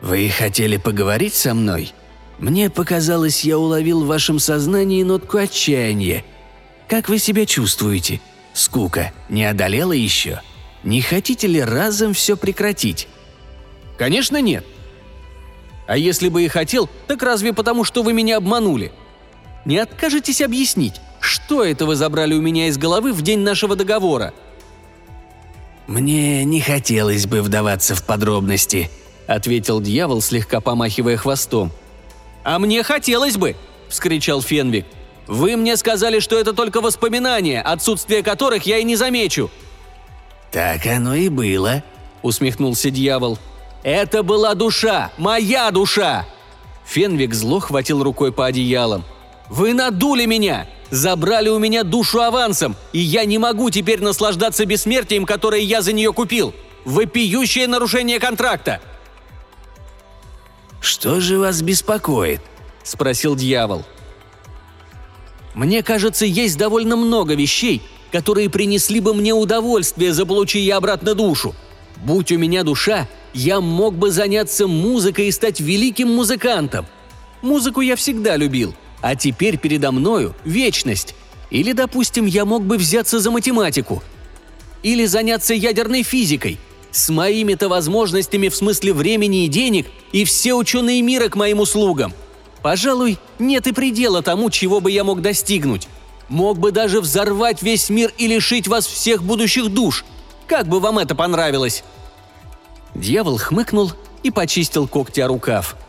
«Вы 0.00 0.28
хотели 0.28 0.76
поговорить 0.76 1.34
со 1.34 1.54
мной?» 1.54 1.92
Мне 2.38 2.70
показалось, 2.70 3.42
я 3.44 3.58
уловил 3.58 4.04
в 4.04 4.06
вашем 4.06 4.38
сознании 4.38 5.02
нотку 5.02 5.38
отчаяния. 5.38 6.24
Как 6.88 7.08
вы 7.08 7.18
себя 7.18 7.46
чувствуете? 7.46 8.20
Скука 8.52 9.12
не 9.28 9.44
одолела 9.44 9.92
еще? 9.92 10.40
Не 10.84 11.02
хотите 11.02 11.46
ли 11.46 11.60
разом 11.60 12.14
все 12.14 12.36
прекратить?» 12.36 13.08
«Конечно 13.96 14.40
нет. 14.40 14.64
А 15.86 15.96
если 15.96 16.28
бы 16.28 16.44
и 16.44 16.48
хотел, 16.48 16.88
так 17.06 17.22
разве 17.22 17.52
потому, 17.52 17.82
что 17.82 18.02
вы 18.02 18.12
меня 18.12 18.36
обманули? 18.36 18.92
Не 19.64 19.78
откажетесь 19.78 20.40
объяснить, 20.40 21.00
что 21.20 21.64
это 21.64 21.84
вы 21.84 21.96
забрали 21.96 22.34
у 22.34 22.40
меня 22.40 22.68
из 22.68 22.78
головы 22.78 23.12
в 23.12 23.22
день 23.22 23.40
нашего 23.40 23.74
договора?» 23.74 24.32
«Мне 25.88 26.44
не 26.44 26.60
хотелось 26.60 27.26
бы 27.26 27.42
вдаваться 27.42 27.94
в 27.94 28.04
подробности»,— 28.04 28.90
ответил 29.26 29.80
дьявол, 29.80 30.20
слегка 30.20 30.60
помахивая 30.60 31.16
хвостом. 31.16 31.72
«А 32.44 32.58
мне 32.58 32.82
хотелось 32.82 33.36
бы!»– 33.36 33.56
вскричал 33.88 34.42
Фенвик. 34.42 34.86
«Вы 35.26 35.56
мне 35.56 35.76
сказали, 35.76 36.20
что 36.20 36.38
это 36.38 36.52
только 36.52 36.80
воспоминания, 36.80 37.60
отсутствие 37.60 38.22
которых 38.22 38.64
я 38.64 38.78
и 38.78 38.84
не 38.84 38.96
замечу!» 38.96 39.50
«Так 40.50 40.86
оно 40.86 41.14
и 41.14 41.28
было»,– 41.28 41.82
усмехнулся 42.22 42.90
дьявол. 42.90 43.38
«Это 43.82 44.22
была 44.22 44.54
душа! 44.54 45.10
Моя 45.18 45.70
душа!» 45.70 46.26
Фенвик 46.86 47.34
зло 47.34 47.60
хватил 47.60 48.02
рукой 48.02 48.32
по 48.32 48.46
одеялам. 48.46 49.04
«Вы 49.48 49.74
надули 49.74 50.24
меня! 50.24 50.66
Забрали 50.90 51.50
у 51.50 51.58
меня 51.58 51.84
душу 51.84 52.20
авансом, 52.20 52.74
и 52.94 52.98
я 52.98 53.26
не 53.26 53.36
могу 53.36 53.68
теперь 53.68 54.00
наслаждаться 54.00 54.64
бессмертием, 54.64 55.26
которое 55.26 55.60
я 55.60 55.82
за 55.82 55.92
нее 55.92 56.14
купил! 56.14 56.54
Вопиющее 56.86 57.66
нарушение 57.66 58.18
контракта!» 58.18 58.80
«Что 60.80 61.20
же 61.20 61.38
вас 61.38 61.62
беспокоит?»– 61.62 62.40
спросил 62.82 63.34
дьявол. 63.36 63.84
«Мне 65.54 65.82
кажется, 65.82 66.24
есть 66.24 66.56
довольно 66.56 66.96
много 66.96 67.34
вещей, 67.34 67.82
которые 68.12 68.48
принесли 68.48 69.00
бы 69.00 69.12
мне 69.14 69.32
удовольствие, 69.32 70.12
заполучи 70.12 70.58
я 70.58 70.76
обратно 70.76 71.14
душу. 71.14 71.54
Будь 71.96 72.30
у 72.30 72.38
меня 72.38 72.62
душа, 72.62 73.08
я 73.34 73.60
мог 73.60 73.94
бы 73.94 74.10
заняться 74.10 74.66
музыкой 74.66 75.28
и 75.28 75.32
стать 75.32 75.60
великим 75.60 76.14
музыкантом. 76.14 76.86
Музыку 77.42 77.80
я 77.80 77.96
всегда 77.96 78.36
любил, 78.36 78.74
а 79.00 79.16
теперь 79.16 79.58
передо 79.58 79.90
мною 79.90 80.34
вечность. 80.44 81.14
Или, 81.50 81.72
допустим, 81.72 82.26
я 82.26 82.44
мог 82.44 82.62
бы 82.62 82.76
взяться 82.76 83.18
за 83.18 83.30
математику. 83.30 84.02
Или 84.82 85.06
заняться 85.06 85.54
ядерной 85.54 86.04
физикой– 86.04 86.58
с 86.90 87.08
моими-то 87.08 87.68
возможностями 87.68 88.48
в 88.48 88.56
смысле 88.56 88.92
времени 88.92 89.44
и 89.44 89.48
денег 89.48 89.86
и 90.12 90.24
все 90.24 90.54
ученые 90.54 91.02
мира 91.02 91.28
к 91.28 91.36
моим 91.36 91.60
услугам. 91.60 92.12
Пожалуй, 92.62 93.18
нет 93.38 93.66
и 93.66 93.72
предела 93.72 94.22
тому, 94.22 94.50
чего 94.50 94.80
бы 94.80 94.90
я 94.90 95.04
мог 95.04 95.22
достигнуть. 95.22 95.88
Мог 96.28 96.58
бы 96.58 96.72
даже 96.72 97.00
взорвать 97.00 97.62
весь 97.62 97.88
мир 97.88 98.12
и 98.18 98.26
лишить 98.26 98.68
вас 98.68 98.86
всех 98.86 99.22
будущих 99.22 99.68
душ. 99.68 100.04
Как 100.46 100.66
бы 100.66 100.80
вам 100.80 100.98
это 100.98 101.14
понравилось?» 101.14 101.84
Дьявол 102.94 103.38
хмыкнул 103.38 103.92
и 104.22 104.30
почистил 104.30 104.88
когти 104.88 105.20
о 105.20 105.28
рукав– 105.28 105.76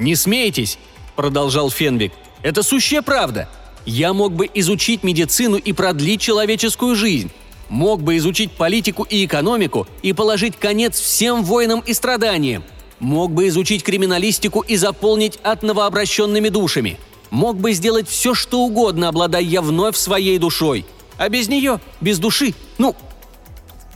«Не 0.00 0.16
смейтесь!»– 0.16 0.78
продолжал 1.16 1.70
Фенвик. 1.70 2.12
«Это 2.42 2.62
сущая 2.62 3.02
правда. 3.02 3.48
Я 3.84 4.14
мог 4.14 4.32
бы 4.32 4.48
изучить 4.54 5.04
медицину 5.04 5.56
и 5.56 5.74
продлить 5.74 6.22
человеческую 6.22 6.96
жизнь. 6.96 7.30
Мог 7.70 8.02
бы 8.02 8.16
изучить 8.16 8.50
политику 8.50 9.04
и 9.04 9.24
экономику 9.24 9.86
и 10.02 10.12
положить 10.12 10.56
конец 10.56 10.98
всем 10.98 11.44
войнам 11.44 11.80
и 11.86 11.94
страданиям. 11.94 12.64
Мог 12.98 13.30
бы 13.30 13.46
изучить 13.46 13.84
криминалистику 13.84 14.60
и 14.60 14.76
заполнить 14.76 15.38
ад 15.44 15.62
новообращенными 15.62 16.48
душами. 16.48 16.98
Мог 17.30 17.56
бы 17.56 17.72
сделать 17.72 18.08
все, 18.08 18.34
что 18.34 18.62
угодно, 18.62 19.06
обладая 19.06 19.42
я 19.42 19.62
вновь 19.62 19.96
своей 19.96 20.36
душой. 20.38 20.84
А 21.16 21.28
без 21.28 21.48
нее, 21.48 21.80
без 22.00 22.18
души, 22.18 22.54
ну, 22.76 22.96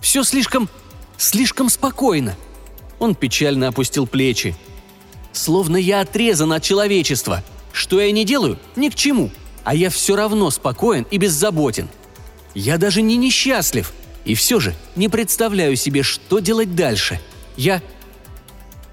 все 0.01 0.23
слишком, 0.23 0.69
слишком 1.17 1.69
спокойно. 1.69 2.37
Он 3.01 3.17
печально 3.17 3.69
опустил 3.69 4.07
плечи. 4.07 4.55
Словно 5.33 5.77
я 5.77 6.01
отрезан 6.01 6.53
от 6.53 6.63
человечества. 6.63 7.43
Что 7.73 8.01
я 8.01 8.13
не 8.13 8.25
делаю, 8.25 8.57
ни 8.77 8.89
к 8.89 8.95
чему. 8.95 9.31
А 9.65 9.75
я 9.75 9.91
все 9.91 10.15
равно 10.15 10.51
спокоен 10.51 11.07
и 11.11 11.19
беззаботен. 11.19 11.89
Я 12.55 12.79
даже 12.79 13.03
не 13.03 13.17
несчастлив. 13.17 13.93
И 14.25 14.35
все 14.35 14.59
же 14.61 14.75
не 14.97 15.09
представляю 15.09 15.77
себе, 15.77 16.03
что 16.03 16.39
делать 16.39 16.75
дальше. 16.75 17.21
Я... 17.57 17.83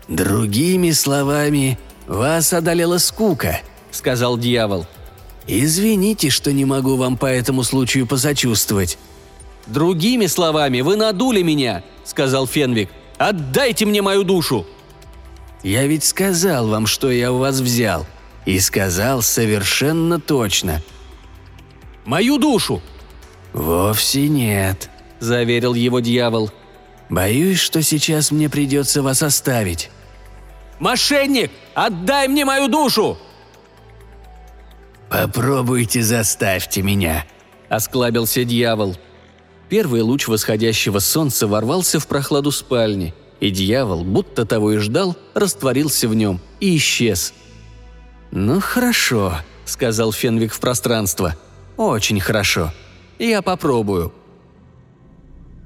«Другими 0.08 0.91
словами, 0.91 1.80
вас 2.06 2.52
одолела 2.52 2.97
скука»,— 2.97 3.62
сказал 3.91 4.38
дьявол. 4.38 4.86
«Извините, 5.47 6.30
что 6.30 6.52
не 6.52 6.65
могу 6.65 6.97
вам 6.97 7.15
по 7.17 7.28
этому 7.28 7.63
случаю 7.63 8.06
посочувствовать». 8.06 8.97
«Другими 9.67 10.26
словами, 10.26 10.82
вы 10.82 10.97
надули 10.97 11.43
меня»,— 11.43 11.84
сказал 12.04 12.45
Фенвик. 12.45 12.89
«Отдайте 13.17 13.86
мне 13.86 14.02
мою 14.02 14.24
душу!» 14.24 14.65
«Я 15.63 15.86
ведь 15.86 16.04
сказал 16.04 16.67
вам, 16.67 16.88
что 16.88 17.10
я 17.10 17.32
у 17.32 17.38
вас 17.38 17.60
взял. 17.60 18.06
И 18.45 18.60
сказал 18.60 19.21
совершенно 19.21 20.19
точно». 20.19 20.82
«Мою 22.04 22.38
душу!» 22.38 22.82
«Вовсе 23.54 24.28
нет»,— 24.28 24.90
заверил 25.20 25.74
его 25.74 26.00
дьявол. 26.00 26.52
«Боюсь, 27.10 27.60
что 27.60 27.82
сейчас 27.82 28.32
мне 28.32 28.50
придется 28.50 29.02
вас 29.02 29.22
оставить». 29.22 29.90
«Мошенник! 30.80 31.52
Отдай 31.74 32.28
мне 32.28 32.46
мою 32.46 32.68
душу!» 32.68 33.18
«Попробуйте 35.10 36.02
заставьте 36.02 36.82
меня»,— 36.82 37.26
осклабился 37.70 38.46
дьявол. 38.46 38.98
Первый 39.68 40.02
луч 40.02 40.28
восходящего 40.28 41.00
солнца 41.00 41.48
ворвался 41.48 42.00
в 42.00 42.08
прохладу 42.08 42.52
спальни, 42.52 43.14
и 43.42 43.52
дьявол, 43.52 44.04
будто 44.04 44.46
того 44.46 44.74
и 44.74 44.78
ждал, 44.78 45.18
растворился 45.34 46.08
в 46.08 46.16
нем 46.16 46.40
и 46.60 46.78
исчез. 46.78 47.34
«Ну 48.32 48.62
хорошо»,— 48.62 49.38
сказал 49.66 50.14
Фенвик 50.14 50.54
в 50.54 50.60
пространство. 50.60 51.36
«Очень 51.76 52.20
хорошо. 52.20 52.72
Я 53.26 53.42
попробую». 53.42 54.14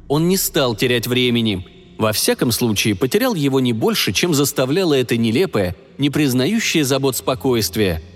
Он 0.08 0.28
не 0.28 0.38
стал 0.38 0.76
терять 0.76 1.08
времени. 1.08 1.68
Во 1.98 2.12
всяком 2.12 2.52
случае, 2.52 2.96
потерял 2.96 3.34
его 3.34 3.60
не 3.60 3.74
больше, 3.74 4.14
чем 4.14 4.34
заставляло 4.34 4.94
это 4.94 5.18
нелепое, 5.18 5.76
не 5.98 6.10
признающее 6.10 6.84
забот 6.84 7.16
спокойствие— 7.16 8.02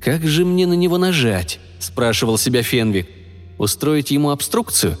«Как 0.00 0.26
же 0.26 0.46
мне 0.46 0.66
на 0.66 0.72
него 0.72 0.96
нажать?»– 0.96 1.60
спрашивал 1.78 2.38
себя 2.38 2.62
Фенвик. 2.62 3.06
«Устроить 3.58 4.10
ему 4.10 4.30
обструкцию? 4.30 4.96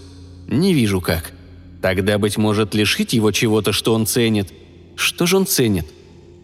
Не 0.46 0.74
вижу 0.74 1.00
как. 1.00 1.32
Тогда, 1.80 2.18
быть 2.18 2.36
может, 2.36 2.74
лишить 2.74 3.14
его 3.14 3.32
чего-то, 3.32 3.72
что 3.72 3.94
он 3.94 4.04
ценит. 4.04 4.52
Что 4.96 5.24
же 5.24 5.38
он 5.38 5.46
ценит? 5.46 5.86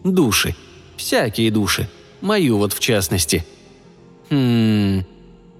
Души. 0.03 0.55
Всякие 0.95 1.51
души. 1.51 1.87
Мою 2.21 2.57
вот 2.57 2.73
в 2.73 2.79
частности. 2.79 3.45
Хм... 4.31 5.03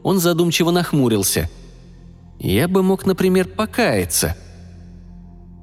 Он 0.08 0.20
задумчиво 0.20 0.72
нахмурился. 0.72 1.50
Я 2.40 2.68
бы 2.68 2.82
мог, 2.82 3.06
например, 3.06 3.48
покаяться. 3.48 4.36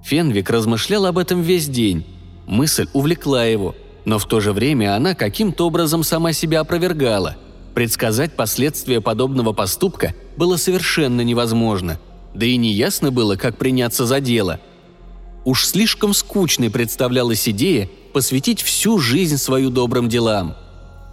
Фенвик 0.05 0.51
размышлял 0.51 1.07
об 1.07 1.19
этом 1.19 1.43
весь 1.43 1.69
день. 1.69 2.07
Мысль 2.47 2.89
увлекла 2.93 3.45
его– 3.45 3.75
но 4.05 4.19
в 4.19 4.27
то 4.27 4.41
же 4.41 4.53
время 4.53 4.95
она 4.95 5.15
каким-то 5.15 5.67
образом 5.67 6.03
сама 6.03 6.33
себя 6.33 6.61
опровергала. 6.61 7.37
Предсказать 7.75 8.37
последствия 8.37 9.01
подобного 9.01 9.53
поступка 9.53 10.15
было 10.37 10.57
совершенно 10.57 11.23
невозможно. 11.23 11.99
Да 12.35 12.47
и 12.47 12.57
неясно 12.57 13.11
было, 13.11 13.37
как 13.37 13.57
приняться 13.57 14.07
за 14.07 14.21
дело. 14.21 14.61
Уж 15.45 15.67
слишком 15.67 16.15
скучной 16.15 16.71
представлялась 16.71 17.49
идея 17.49 17.89
посвятить 18.13 18.63
всю 18.63 18.99
жизнь 18.99 19.37
свою 19.37 19.71
добрым 19.71 20.09
делам. 20.09 20.57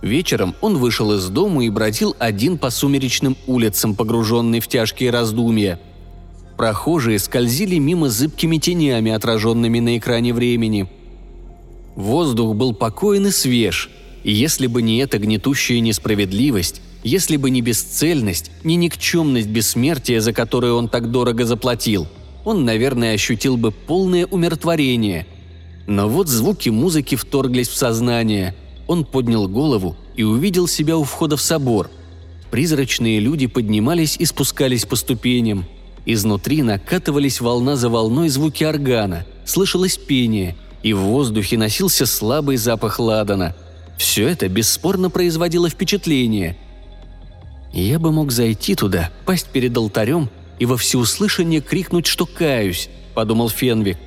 Вечером 0.02 0.56
он 0.62 0.78
вышел 0.78 1.14
из 1.14 1.28
дома 1.30 1.66
и 1.66 1.70
бродил 1.70 2.16
один 2.18 2.58
по 2.58 2.70
сумеречным 2.70 3.38
улицам, 3.48 3.96
погруженный 3.96 4.60
в 4.60 4.68
тяжкие 4.68 5.12
раздумья. 5.12 5.80
Прохожие 6.58 7.20
скользили 7.20 7.78
мимо 7.78 8.10
зыбкими 8.10 8.58
тенями, 8.58 9.12
отраженными 9.12 9.80
на 9.80 9.98
экране 9.98 10.34
времени– 10.34 10.90
Воздух 11.96 12.56
был 12.56 12.74
покоен 12.74 13.28
и 13.28 13.32
свеж, 13.32 13.90
и 14.24 14.32
если 14.32 14.68
бы 14.68 14.82
не 14.82 14.98
эта 15.00 15.18
гнетущая 15.18 15.80
несправедливость, 15.80 16.82
если 17.04 17.36
бы 17.36 17.50
не 17.50 17.62
бесцельность, 17.62 18.52
не 18.64 18.76
никчемность 18.76 19.50
бессмертия, 19.50 20.22
за 20.22 20.34
которую 20.34 20.76
он 20.76 20.88
так 20.88 21.12
дорого 21.12 21.46
заплатил, 21.46 22.08
он, 22.46 22.64
наверное, 22.64 23.14
ощутил 23.14 23.58
бы 23.58 23.72
полное 23.72 24.26
умиротворение. 24.26 25.28
Но 25.88 26.08
вот 26.08 26.28
звуки 26.28 26.70
музыки 26.70 27.16
вторглись 27.16 27.68
в 27.68 27.76
сознание. 27.76 28.56
Он 28.92 29.06
поднял 29.06 29.48
голову 29.48 29.96
и 30.16 30.24
увидел 30.24 30.68
себя 30.68 30.98
у 30.98 31.06
входа 31.06 31.38
в 31.38 31.42
собор. 31.42 31.90
Призрачные 32.52 33.20
люди 33.20 33.48
поднимались 33.48 34.18
и 34.18 34.26
спускались 34.26 34.86
по 34.86 34.98
ступеням. 34.98 35.66
Изнутри 36.06 36.62
накатывались 36.62 37.40
волна 37.40 37.76
за 37.78 37.90
волной 37.90 38.28
звуки 38.30 38.64
органа, 38.64 39.26
слышалось 39.46 39.98
пение– 39.98 40.56
и 40.84 40.94
в 40.94 41.00
воздухе 41.00 41.58
носился 41.58 42.06
слабый 42.06 42.58
запах 42.58 43.00
ладана. 43.00 43.56
Все 43.98 44.28
это 44.28 44.48
бесспорно 44.48 45.10
производило 45.10 45.70
впечатление. 45.70 46.58
Я 47.72 48.00
бы 48.00 48.12
мог 48.12 48.32
зайти 48.32 48.76
туда, 48.76 49.12
пасть 49.26 49.48
перед 49.48 49.78
алтарем 49.78 50.30
и 50.60 50.66
во 50.66 50.78
всеуслышание 50.78 51.62
крикнуть, 51.62 52.08
что 52.08 52.26
каюсь, 52.26 52.90
подумал 53.14 53.50
Фенвик. 53.50 53.98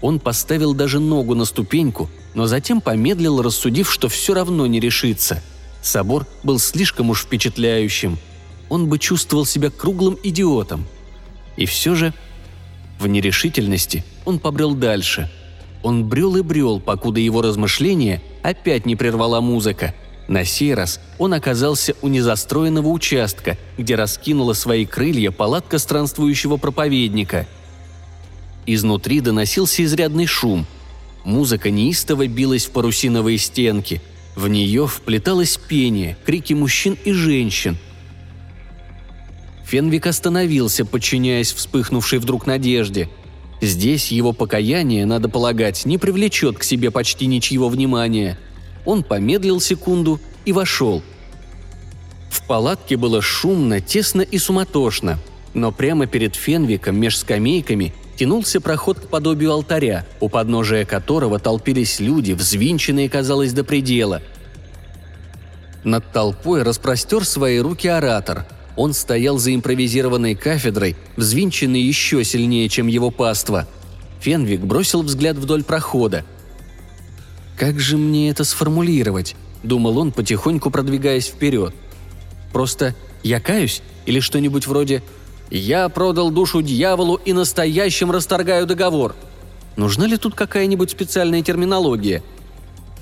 Он 0.00 0.18
поставил 0.18 0.74
даже 0.74 0.98
ногу 0.98 1.34
на 1.34 1.44
ступеньку, 1.44 2.08
но 2.34 2.46
затем 2.46 2.80
помедлил, 2.80 3.42
рассудив, 3.42 3.92
что 3.92 4.08
все 4.08 4.34
равно 4.34 4.66
не 4.66 4.80
решится. 4.80 5.42
Собор 5.82 6.26
был 6.42 6.58
слишком 6.58 7.10
уж 7.10 7.22
впечатляющим. 7.22 8.18
Он 8.68 8.88
бы 8.88 8.98
чувствовал 8.98 9.44
себя 9.44 9.70
круглым 9.70 10.18
идиотом. 10.22 10.86
И 11.56 11.66
все 11.66 11.94
же, 11.94 12.14
в 12.98 13.06
нерешительности, 13.06 14.04
он 14.24 14.38
побрел 14.38 14.74
дальше– 14.74 15.30
он 15.82 16.04
брел 16.04 16.36
и 16.36 16.42
брел, 16.42 16.80
покуда 16.80 17.20
его 17.20 17.42
размышления 17.42 18.20
опять 18.42 18.86
не 18.86 18.96
прервала 18.96 19.40
музыка. 19.40 19.94
На 20.28 20.44
сей 20.44 20.74
раз 20.74 21.00
он 21.18 21.32
оказался 21.34 21.94
у 22.02 22.08
незастроенного 22.08 22.88
участка, 22.88 23.56
где 23.78 23.96
раскинула 23.96 24.52
свои 24.52 24.84
крылья 24.86 25.30
палатка 25.30 25.78
странствующего 25.78 26.56
проповедника. 26.56 27.46
Изнутри 28.74 29.20
доносился 29.20 29.84
изрядный 29.84 30.26
шум. 30.26 30.66
Музыка 31.24 31.70
неистово 31.70 32.26
билась 32.26 32.66
в 32.66 32.70
парусиновые 32.70 33.38
стенки. 33.38 34.00
В 34.36 34.48
нее 34.48 34.86
вплеталось 34.86 35.56
пение, 35.56 36.16
крики 36.24 36.52
мужчин 36.54 36.96
и 37.04 37.12
женщин. 37.12 37.76
Фенвик 39.66 40.06
остановился, 40.06 40.84
подчиняясь 40.84 41.52
вспыхнувшей 41.52 42.18
вдруг 42.18 42.46
надежде– 42.46 43.08
Здесь 43.60 44.10
его 44.10 44.32
покаяние, 44.32 45.04
надо 45.04 45.28
полагать, 45.28 45.84
не 45.84 45.98
привлечет 45.98 46.58
к 46.58 46.62
себе 46.62 46.90
почти 46.90 47.26
ничьего 47.26 47.68
внимания. 47.68 48.38
Он 48.86 49.02
помедлил 49.02 49.60
секунду 49.60 50.18
и 50.46 50.52
вошел. 50.52 51.02
В 52.30 52.46
палатке 52.46 52.96
было 52.96 53.20
шумно, 53.20 53.80
тесно 53.80 54.22
и 54.22 54.38
суматошно, 54.38 55.18
но 55.52 55.72
прямо 55.72 56.06
перед 56.06 56.36
Фенвиком 56.36 56.98
меж 56.98 57.18
скамейками 57.18 57.92
тянулся 58.20 58.60
проход 58.60 59.00
к 59.00 59.08
подобию 59.08 59.50
алтаря, 59.52 60.04
у 60.20 60.28
подножия 60.28 60.84
которого 60.84 61.38
толпились 61.38 62.00
люди, 62.00 62.32
взвинченные, 62.32 63.08
казалось, 63.08 63.54
до 63.54 63.64
предела. 63.64 64.20
Над 65.84 66.12
толпой 66.12 66.62
распростер 66.62 67.24
свои 67.24 67.60
руки 67.60 67.88
оратор– 67.88 68.46
он 68.76 68.92
стоял 68.92 69.38
за 69.38 69.54
импровизированной 69.54 70.34
кафедрой, 70.34 70.96
взвинченный 71.16 71.80
еще 71.80 72.22
сильнее, 72.22 72.68
чем 72.68 72.86
его 72.86 73.10
паства. 73.10 73.66
Фенвик 74.20 74.60
бросил 74.60 75.02
взгляд 75.02 75.36
вдоль 75.36 75.64
прохода. 75.64 76.24
«Как 77.56 77.80
же 77.80 77.96
мне 77.96 78.30
это 78.30 78.44
сформулировать?»– 78.44 79.34
думал 79.62 79.98
он, 79.98 80.12
потихоньку 80.12 80.70
продвигаясь 80.70 81.26
вперед. 81.26 81.74
«Просто 82.52 82.94
я 83.22 83.40
каюсь? 83.40 83.82
Или 84.06 84.20
что-нибудь 84.20 84.66
вроде 84.66 85.02
«Я 85.50 85.88
продал 85.88 86.30
душу 86.30 86.62
дьяволу 86.62 87.16
и 87.16 87.32
настоящим 87.32 88.10
расторгаю 88.10 88.66
договор». 88.66 89.14
Нужна 89.76 90.06
ли 90.06 90.16
тут 90.16 90.34
какая-нибудь 90.34 90.90
специальная 90.90 91.42
терминология? 91.42 92.22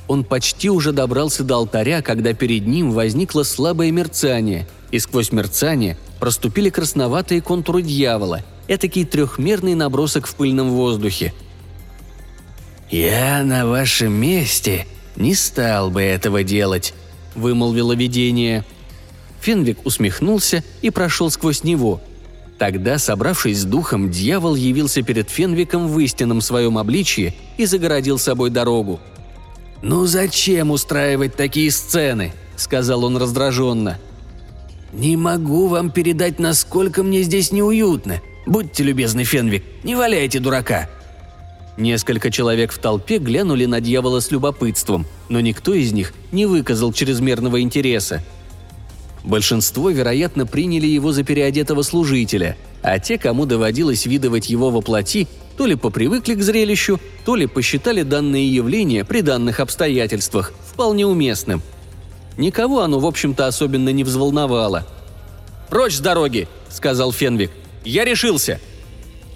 Он 0.06 0.24
почти 0.24 0.70
уже 0.70 0.92
добрался 0.92 1.42
до 1.42 1.56
алтаря, 1.56 2.02
когда 2.02 2.32
перед 2.34 2.66
ним 2.66 2.92
возникло 2.92 3.42
слабое 3.42 3.90
мерцание, 3.90 4.66
и 4.90 4.98
сквозь 4.98 5.32
мерцание 5.32 5.98
проступили 6.20 6.70
красноватые 6.70 7.42
контуры 7.42 7.82
дьявола, 7.82 8.44
этакий 8.68 9.04
трехмерный 9.04 9.74
набросок 9.74 10.26
в 10.26 10.34
пыльном 10.34 10.70
воздухе. 10.70 11.34
«Я 12.90 13.42
на 13.42 13.66
вашем 13.66 14.12
месте 14.12 14.86
не 15.16 15.34
стал 15.34 15.90
бы 15.90 16.00
этого 16.00 16.42
делать»,— 16.42 16.94
вымолвило 17.34 17.92
видение. 17.92 18.64
Фенвик 19.40 19.84
усмехнулся 19.84 20.64
и 20.80 20.90
прошел 20.90 21.30
сквозь 21.30 21.64
него. 21.64 22.00
Тогда, 22.58 22.98
собравшись 22.98 23.60
с 23.60 23.64
духом, 23.64 24.10
дьявол 24.10 24.56
явился 24.56 25.02
перед 25.02 25.30
Фенвиком 25.30 25.86
в 25.86 25.98
истинном 26.00 26.40
своем 26.40 26.76
обличье 26.76 27.34
и 27.56 27.66
загородил 27.66 28.18
собой 28.18 28.50
дорогу. 28.50 28.98
«Ну 29.80 30.06
зачем 30.06 30.72
устраивать 30.72 31.36
такие 31.36 31.70
сцены?»– 31.70 32.32
сказал 32.56 33.04
он 33.04 33.16
раздраженно. 33.16 34.00
«Не 34.92 35.16
могу 35.16 35.68
вам 35.68 35.90
передать, 35.90 36.40
насколько 36.40 37.04
мне 37.04 37.22
здесь 37.22 37.52
неуютно. 37.52 38.20
Будьте 38.44 38.82
любезны, 38.82 39.22
Фенвик, 39.22 39.62
не 39.84 39.94
валяйте 39.94 40.40
дурака». 40.40 40.88
Несколько 41.76 42.32
человек 42.32 42.72
в 42.72 42.78
толпе 42.78 43.18
глянули 43.18 43.66
на 43.66 43.80
дьявола 43.80 44.18
с 44.18 44.32
любопытством, 44.32 45.06
но 45.28 45.38
никто 45.38 45.74
из 45.74 45.92
них 45.92 46.12
не 46.32 46.44
выказал 46.44 46.92
чрезмерного 46.92 47.60
интереса. 47.60 48.24
Большинство, 49.24 49.90
вероятно, 49.90 50.46
приняли 50.46 50.86
его 50.86 51.12
за 51.12 51.22
переодетого 51.22 51.82
служителя, 51.82 52.56
а 52.82 52.98
те, 52.98 53.18
кому 53.18 53.46
доводилось 53.46 54.06
видывать 54.06 54.48
его 54.48 54.70
во 54.70 54.80
плоти, 54.80 55.26
то 55.56 55.66
ли 55.66 55.74
попривыкли 55.74 56.34
к 56.34 56.42
зрелищу, 56.42 57.00
то 57.24 57.34
ли 57.34 57.46
посчитали 57.46 58.02
данное 58.02 58.40
явление 58.40 59.04
при 59.04 59.22
данных 59.22 59.60
обстоятельствах 59.60 60.52
вполне 60.64 61.06
уместным. 61.06 61.62
Никого 62.36 62.82
оно, 62.82 63.00
в 63.00 63.06
общем-то, 63.06 63.48
особенно 63.48 63.88
не 63.88 64.04
взволновало. 64.04 64.86
«Прочь 65.68 65.96
с 65.96 66.00
дороги!»– 66.00 66.46
сказал 66.70 67.12
Фенвик. 67.12 67.50
«Я 67.84 68.04
решился!» 68.04 68.60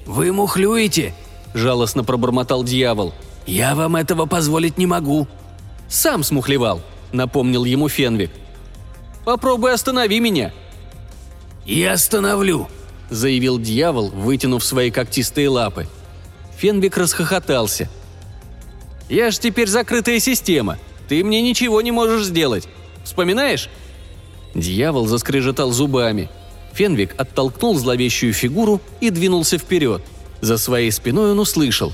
«Вы 0.06 0.32
мухлюете!»– 0.32 1.14
жалостно 1.54 2.04
пробормотал 2.04 2.64
дьявол. 2.64 3.12
«Я 3.46 3.74
вам 3.74 3.96
этого 3.96 4.26
позволить 4.26 4.78
не 4.78 4.86
могу!» 4.86 5.26
«Сам 5.88 6.22
смухлевал!»– 6.22 6.80
напомнил 7.12 7.64
ему 7.64 7.88
Фенвик. 7.88 8.30
«Попробуй 9.24 9.72
останови 9.72 10.20
меня!» 10.20 10.52
«Я 11.64 11.92
остановлю!»– 11.92 12.68
заявил 13.10 13.58
дьявол, 13.58 14.10
вытянув 14.10 14.64
свои 14.64 14.90
когтистые 14.90 15.48
лапы– 15.48 15.86
Фенвик 16.62 16.96
расхохотался. 16.96 17.88
«Я 19.08 19.32
ж 19.32 19.38
теперь 19.38 19.66
закрытая 19.66 20.20
система. 20.20 20.78
Ты 21.08 21.24
мне 21.24 21.42
ничего 21.42 21.82
не 21.82 21.90
можешь 21.90 22.26
сделать. 22.26 22.68
Вспоминаешь?» 23.02 23.68
Дьявол 24.54 25.06
заскрежетал 25.06 25.72
зубами. 25.72 26.30
Фенвик 26.72 27.20
оттолкнул 27.20 27.76
зловещую 27.76 28.32
фигуру 28.32 28.80
и 29.00 29.10
двинулся 29.10 29.58
вперед. 29.58 30.02
За 30.40 30.56
своей 30.56 30.92
спиной 30.92 31.32
он 31.32 31.40
услышал. 31.40 31.92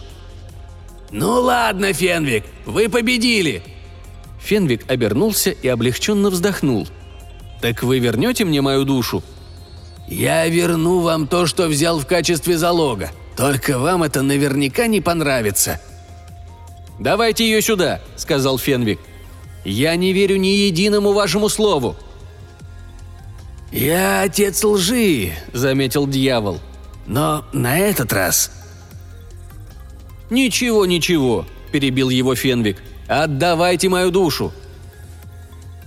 «Ну 1.10 1.40
ладно, 1.40 1.94
Фенвик, 1.94 2.44
вы 2.66 2.90
победили!» 2.90 3.62
Фенвик 4.38 4.84
обернулся 4.90 5.50
и 5.50 5.66
облегченно 5.66 6.28
вздохнул. 6.28 6.86
«Так 7.60 7.82
вы 7.82 7.98
вернете 7.98 8.44
мне 8.44 8.60
мою 8.60 8.84
душу?» 8.84 9.22
«Я 10.06 10.46
верну 10.48 11.00
вам 11.00 11.26
то, 11.26 11.46
что 11.46 11.66
взял 11.66 11.98
в 11.98 12.06
качестве 12.06 12.56
залога. 12.56 13.10
Только 13.36 13.78
вам 13.78 14.02
это 14.02 14.22
наверняка 14.22 14.86
не 14.86 15.00
понравится». 15.00 15.80
«Давайте 16.98 17.44
ее 17.44 17.60
сюда»,— 17.62 18.00
сказал 18.16 18.58
Фенвик. 18.58 18.98
«Я 19.64 19.94
не 19.96 20.12
верю 20.12 20.36
ни 20.36 20.48
единому 20.48 21.12
вашему 21.12 21.48
слову». 21.48 21.96
«Я 23.70 24.22
отец 24.22 24.64
лжи»,— 24.64 25.32
заметил 25.52 26.06
дьявол. 26.06 26.60
«Но 27.06 27.44
на 27.52 27.78
этот 27.78 28.12
раз...» 28.12 28.50
«Ничего, 30.30 30.86
ничего»,— 30.86 31.46
перебил 31.72 32.08
его 32.08 32.34
Фенвик. 32.34 32.82
«Отдавайте 33.06 33.88
мою 33.88 34.10
душу». 34.10 34.52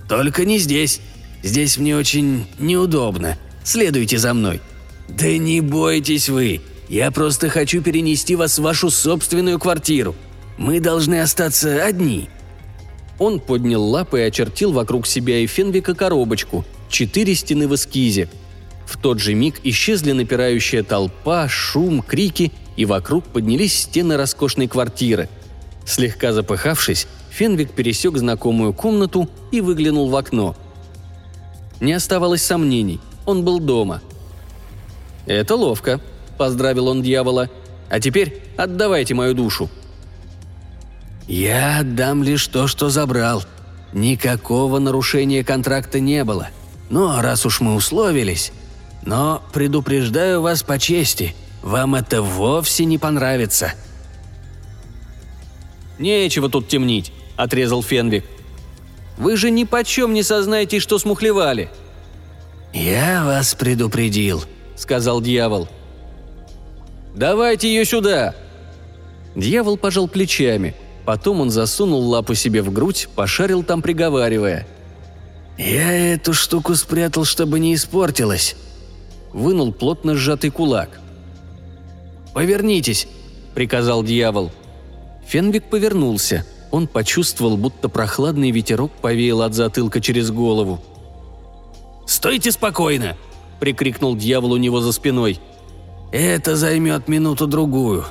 «Только 0.08 0.44
не 0.44 0.58
здесь. 0.58 1.00
Здесь 1.42 1.78
мне 1.78 1.96
очень 1.96 2.46
неудобно. 2.58 3.36
Следуйте 3.64 4.18
за 4.18 4.34
мной». 4.34 4.60
«Да 5.08 5.36
не 5.36 5.60
бойтесь 5.60 6.28
вы. 6.28 6.60
Я 6.88 7.10
просто 7.10 7.48
хочу 7.48 7.82
перенести 7.82 8.36
вас 8.36 8.58
в 8.58 8.62
вашу 8.62 8.90
собственную 8.90 9.58
квартиру. 9.58 10.14
Мы 10.56 10.80
должны 10.80 11.20
остаться 11.20 11.84
одни». 11.84 12.28
Он 13.18 13.40
поднял 13.40 13.82
лапы 13.82 14.20
и 14.20 14.24
очертил 14.24 14.72
вокруг 14.72 15.06
себя 15.06 15.38
и 15.38 15.46
Фенвика 15.46 15.94
коробочку, 15.94 16.64
четыре 16.88 17.34
стены 17.34 17.68
в 17.68 17.74
эскизе. 17.74 18.28
В 18.86 18.96
тот 18.96 19.20
же 19.20 19.34
миг 19.34 19.60
исчезли 19.64 20.12
напирающая 20.12 20.82
толпа, 20.82 21.48
шум, 21.48 22.02
крики, 22.02 22.52
и 22.76 22.84
вокруг 22.84 23.24
поднялись 23.24 23.74
стены 23.82 24.16
роскошной 24.16 24.66
квартиры. 24.66 25.28
Слегка 25.84 26.32
запыхавшись, 26.32 27.06
Фенвик 27.30 27.72
пересек 27.72 28.16
знакомую 28.16 28.72
комнату 28.72 29.28
и 29.50 29.60
выглянул 29.60 30.08
в 30.08 30.16
окно. 30.16 30.56
Не 31.82 31.94
оставалось 31.94 32.44
сомнений, 32.44 33.00
он 33.26 33.44
был 33.44 33.58
дома. 33.58 34.02
«Это 35.26 35.56
ловко»,– 35.56 36.00
поздравил 36.38 36.86
он 36.86 37.02
дьявола. 37.02 37.50
«А 37.90 37.98
теперь 37.98 38.40
отдавайте 38.56 39.14
мою 39.14 39.34
душу». 39.34 39.68
«Я 41.26 41.80
отдам 41.80 42.22
лишь 42.22 42.46
то, 42.46 42.68
что 42.68 42.88
забрал. 42.88 43.42
Никакого 43.92 44.78
нарушения 44.78 45.42
контракта 45.42 45.98
не 45.98 46.22
было. 46.22 46.50
Но 46.88 47.20
раз 47.20 47.44
уж 47.44 47.60
мы 47.60 47.74
условились... 47.74 48.52
Но 49.04 49.42
предупреждаю 49.52 50.40
вас 50.40 50.62
по 50.62 50.78
чести, 50.78 51.34
вам 51.64 51.96
это 51.96 52.22
вовсе 52.22 52.84
не 52.84 52.98
понравится». 52.98 53.72
«Нечего 55.98 56.48
тут 56.48 56.68
темнить»,– 56.68 57.12
отрезал 57.36 57.82
Фенвик. 57.82 58.24
«Вы 59.22 59.36
же 59.36 59.50
ни 59.50 59.64
почем 59.64 60.12
не 60.12 60.22
сознаете, 60.22 60.80
что 60.80 60.98
смухлевали». 60.98 61.70
«Я 62.72 63.24
вас 63.24 63.54
предупредил»,– 63.54 64.42
сказал 64.76 65.20
дьявол.– 65.20 65.68
«Давайте 67.14 67.68
ее 67.68 67.84
сюда!» 67.84 68.34
Дьявол 69.34 69.76
пожал 69.76 70.08
плечами. 70.08 70.74
Потом 71.04 71.40
он 71.40 71.50
засунул 71.50 72.08
лапу 72.08 72.34
себе 72.34 72.62
в 72.62 72.72
грудь, 72.72 73.08
пошарил 73.14 73.62
там, 73.62 73.82
приговаривая. 73.82 74.66
«Я 75.58 76.14
эту 76.14 76.32
штуку 76.32 76.74
спрятал, 76.74 77.24
чтобы 77.24 77.58
не 77.58 77.74
испортилась». 77.74 78.56
Вынул 79.32 79.72
плотно 79.72 80.14
сжатый 80.14 80.50
кулак. 80.50 81.00
«Повернитесь»,— 82.34 83.08
приказал 83.54 84.02
дьявол. 84.02 84.52
Фенвик 85.26 85.64
повернулся. 85.64 86.46
Он 86.72 86.88
почувствовал, 86.88 87.56
будто 87.56 87.88
прохладный 87.88 88.50
ветерок 88.50 88.90
повеял 88.90 89.42
от 89.42 89.54
затылка 89.54 90.00
через 90.00 90.32
голову. 90.32 90.82
«Стойте 92.06 92.50
спокойно!»– 92.50 93.16
прикрикнул 93.60 94.16
дьявол 94.16 94.52
у 94.52 94.56
него 94.56 94.80
за 94.80 94.90
спиной– 94.90 95.38
это 96.12 96.56
займет 96.56 97.08
минуту-другую. 97.08 98.04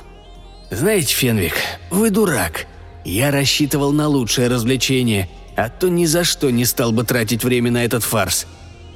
Знаете, 0.72 1.14
Фенвик, 1.14 1.54
вы 1.90 2.10
дурак. 2.10 2.66
Я 3.04 3.30
рассчитывал 3.30 3.92
на 3.92 4.08
лучшее 4.08 4.48
развлечение, 4.48 5.28
а 5.56 5.68
то 5.68 5.88
ни 5.88 6.04
за 6.06 6.24
что 6.24 6.50
не 6.50 6.64
стал 6.64 6.90
бы 6.90 7.04
тратить 7.04 7.44
время 7.44 7.70
на 7.70 7.84
этот 7.84 8.02
фарс. 8.02 8.46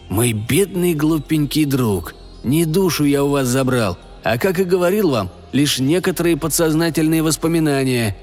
Мой 0.09 0.32
бедный 0.32 0.95
глупенький 0.95 1.66
друг, 1.66 2.14
не 2.43 2.64
душу 2.64 3.05
я 3.05 3.22
у 3.22 3.28
вас 3.28 3.47
забрал, 3.47 3.97
а, 4.24 4.38
как 4.38 4.59
и 4.59 4.64
говорил 4.64 5.11
вам, 5.11 5.30
лишь 5.53 5.78
некоторые 5.78 6.36
подсознательные 6.36 7.22
воспоминания. 7.22 8.16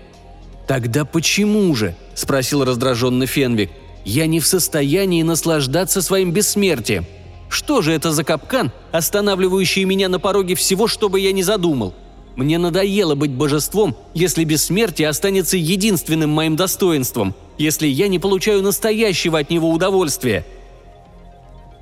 «Тогда 0.68 1.06
почему 1.06 1.74
же?»– 1.76 1.96
спросил 2.16 2.64
раздраженно 2.64 3.26
Фенвик. 3.26 3.72
«Я 4.06 4.28
не 4.28 4.40
в 4.40 4.48
состоянии 4.48 5.24
наслаждаться 5.24 6.02
своим 6.02 6.32
бессмертием». 6.32 7.06
Что 7.54 7.84
же 7.84 7.92
это 7.94 8.12
за 8.12 8.24
капкан, 8.24 8.72
останавливающий 8.92 9.84
меня 9.84 10.10
на 10.10 10.20
пороге 10.20 10.56
всего, 10.56 10.88
что 10.88 11.08
бы 11.08 11.20
я 11.20 11.32
ни 11.32 11.44
задумал? 11.44 11.94
Мне 12.36 12.58
надоело 12.58 13.14
быть 13.14 13.30
божеством, 13.30 13.96
если 14.16 14.44
бессмертие 14.44 15.08
останется 15.08 15.56
единственным 15.56 16.32
моим 16.32 16.56
достоинством, 16.56 17.36
если 17.60 17.86
я 17.86 18.08
не 18.08 18.18
получаю 18.18 18.64
настоящего 18.64 19.38
от 19.38 19.52
него 19.52 19.70
удовольствия». 19.70 20.44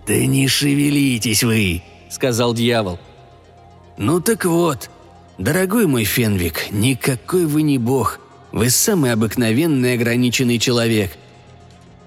«Да 0.05 0.17
не 0.25 0.49
шевелитесь 0.49 1.41
вы»,— 1.41 1.83
сказал 2.09 2.53
дьявол. 2.53 2.99
«Ну 3.97 4.19
так 4.19 4.43
вот, 4.43 4.89
дорогой 5.37 5.87
мой 5.87 6.03
Фенвик, 6.03 6.69
никакой 6.71 7.45
вы 7.45 7.61
не 7.61 7.77
бог, 7.77 8.19
вы 8.51 8.69
самый 8.69 9.13
обыкновенный 9.13 9.93
ограниченный 9.93 10.59
человек. 10.59 11.11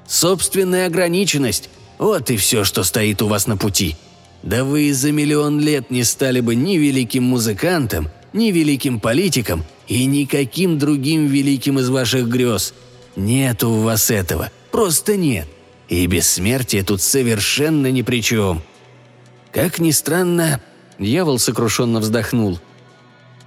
Собственная 0.06 0.86
ограниченность 0.86 1.70
вот 1.98 2.30
и 2.30 2.36
все, 2.36 2.64
что 2.64 2.84
стоит 2.84 3.22
у 3.22 3.28
вас 3.28 3.46
на 3.46 3.56
пути. 3.56 3.96
Да 4.42 4.64
вы 4.64 4.92
за 4.92 5.10
миллион 5.12 5.60
лет 5.60 5.90
не 5.90 6.04
стали 6.04 6.40
бы 6.40 6.54
ни 6.54 6.76
великим 6.76 7.24
музыкантом, 7.24 8.10
ни 8.32 8.50
великим 8.50 9.00
политиком 9.00 9.64
и 9.88 10.04
никаким 10.04 10.78
другим 10.78 11.26
великим 11.26 11.78
из 11.78 11.88
ваших 11.88 12.28
грез. 12.28 12.74
Нет 13.16 13.62
у 13.64 13.80
вас 13.80 14.10
этого, 14.10 14.50
просто 14.70 15.16
нет. 15.16 15.48
И 15.88 16.06
бессмертие 16.06 16.82
тут 16.82 17.00
совершенно 17.00 17.90
ни 17.90 18.02
при 18.02 18.22
чем. 18.22 18.62
Как 19.52 19.78
ни 19.78 19.92
странно, 19.92 20.60
дьявол 20.98 21.38
сокрушенно 21.38 22.00
вздохнул. 22.00 22.58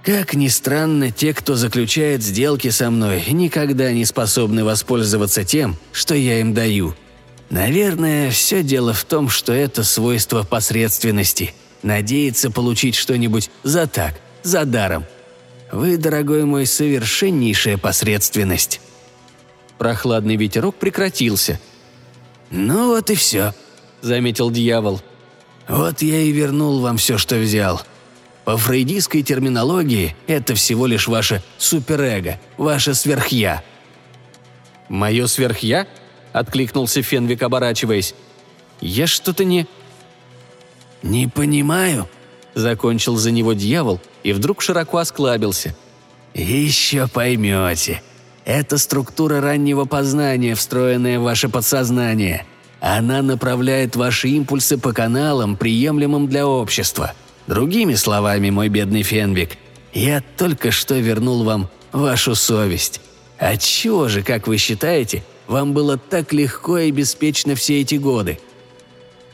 Как 0.08 0.32
ни 0.32 0.48
странно, 0.48 1.10
те, 1.10 1.34
кто 1.34 1.54
заключает 1.54 2.22
сделки 2.22 2.70
со 2.70 2.90
мной, 2.90 3.22
никогда 3.28 3.92
не 3.92 4.06
способны 4.06 4.64
воспользоваться 4.64 5.44
тем, 5.44 5.76
что 5.92 6.14
я 6.14 6.40
им 6.40 6.54
даю. 6.54 6.94
Наверное, 7.50 8.30
все 8.30 8.62
дело 8.62 8.94
в 8.94 9.04
том, 9.04 9.28
что 9.28 9.52
это 9.52 9.84
свойство 9.84 10.44
посредственности. 10.44 11.52
Надеяться 11.82 12.50
получить 12.50 12.94
что-нибудь 12.94 13.50
за 13.64 13.86
так, 13.86 14.14
за 14.42 14.64
даром. 14.64 15.04
Вы, 15.72 15.98
дорогой 15.98 16.46
мой, 16.46 16.64
совершеннейшая 16.64 17.76
посредственность. 17.76 18.80
Прохладный 19.76 20.36
ветерок 20.36 20.76
прекратился. 20.76 21.60
«Ну 22.50 22.94
вот 22.94 23.10
и 23.10 23.14
все»,— 23.14 23.52
заметил 24.00 24.50
дьявол. 24.50 25.02
«Вот 25.68 26.00
я 26.00 26.18
и 26.22 26.32
вернул 26.32 26.80
вам 26.80 26.96
все, 26.96 27.18
что 27.18 27.36
взял. 27.36 27.82
По 28.48 28.56
фрейдистской 28.56 29.22
терминологии 29.22 30.16
это 30.26 30.54
всего 30.54 30.86
лишь 30.86 31.06
ваше 31.06 31.42
суперэго, 31.58 32.40
ваше 32.56 32.94
сверхя». 32.94 33.62
«Мое 34.88 35.26
сверхя?»– 35.26 35.86
откликнулся 36.32 37.02
Фенвик, 37.02 37.42
оборачиваясь. 37.42 38.14
«Я 38.80 39.06
что-то 39.06 39.44
не...» 39.44 39.66
«Не 41.02 41.26
понимаю»,– 41.26 42.08
закончил 42.54 43.16
за 43.16 43.32
него 43.32 43.52
дьявол 43.52 44.00
и 44.22 44.32
вдруг 44.32 44.62
широко 44.62 44.96
осклабился. 44.96 45.76
«Еще 46.32 47.06
поймете. 47.06 48.00
Это 48.46 48.78
структура 48.78 49.42
раннего 49.42 49.84
познания, 49.84 50.54
встроенная 50.54 51.18
в 51.18 51.24
ваше 51.24 51.50
подсознание. 51.50 52.46
Она 52.80 53.20
направляет 53.20 53.94
ваши 53.94 54.28
импульсы 54.28 54.78
по 54.78 54.94
каналам, 54.94 55.54
приемлемым 55.54 56.28
для 56.28 56.46
общества. 56.46 57.12
Другими 57.48 57.94
словами, 57.94 58.50
мой 58.50 58.68
бедный 58.68 59.02
Фенвик, 59.02 59.58
я 59.92 60.22
только 60.36 60.70
что 60.70 60.94
вернул 60.94 61.42
вам 61.42 61.68
вашу 61.90 62.36
совесть. 62.36 63.00
Отчего 63.38 64.06
же, 64.06 64.22
как 64.22 64.46
вы 64.46 64.56
считаете, 64.56 65.24
вам 65.48 65.72
было 65.72 65.98
так 65.98 66.32
легко 66.32 66.78
и 66.78 66.92
беспечно 66.92 67.56
все 67.56 67.80
эти 67.80 67.96
годы?» 67.96 68.38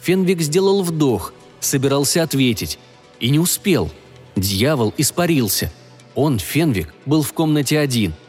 Фенвик 0.00 0.40
сделал 0.40 0.82
вдох, 0.82 1.34
собирался 1.60 2.22
ответить. 2.22 2.78
И 3.20 3.28
не 3.28 3.38
успел. 3.38 3.90
Дьявол 4.36 4.94
испарился. 4.96 5.70
Он, 6.14 6.38
Фенвик, 6.38 6.94
был 7.04 7.22
в 7.22 7.34
комнате 7.34 7.78
один– 7.78 8.14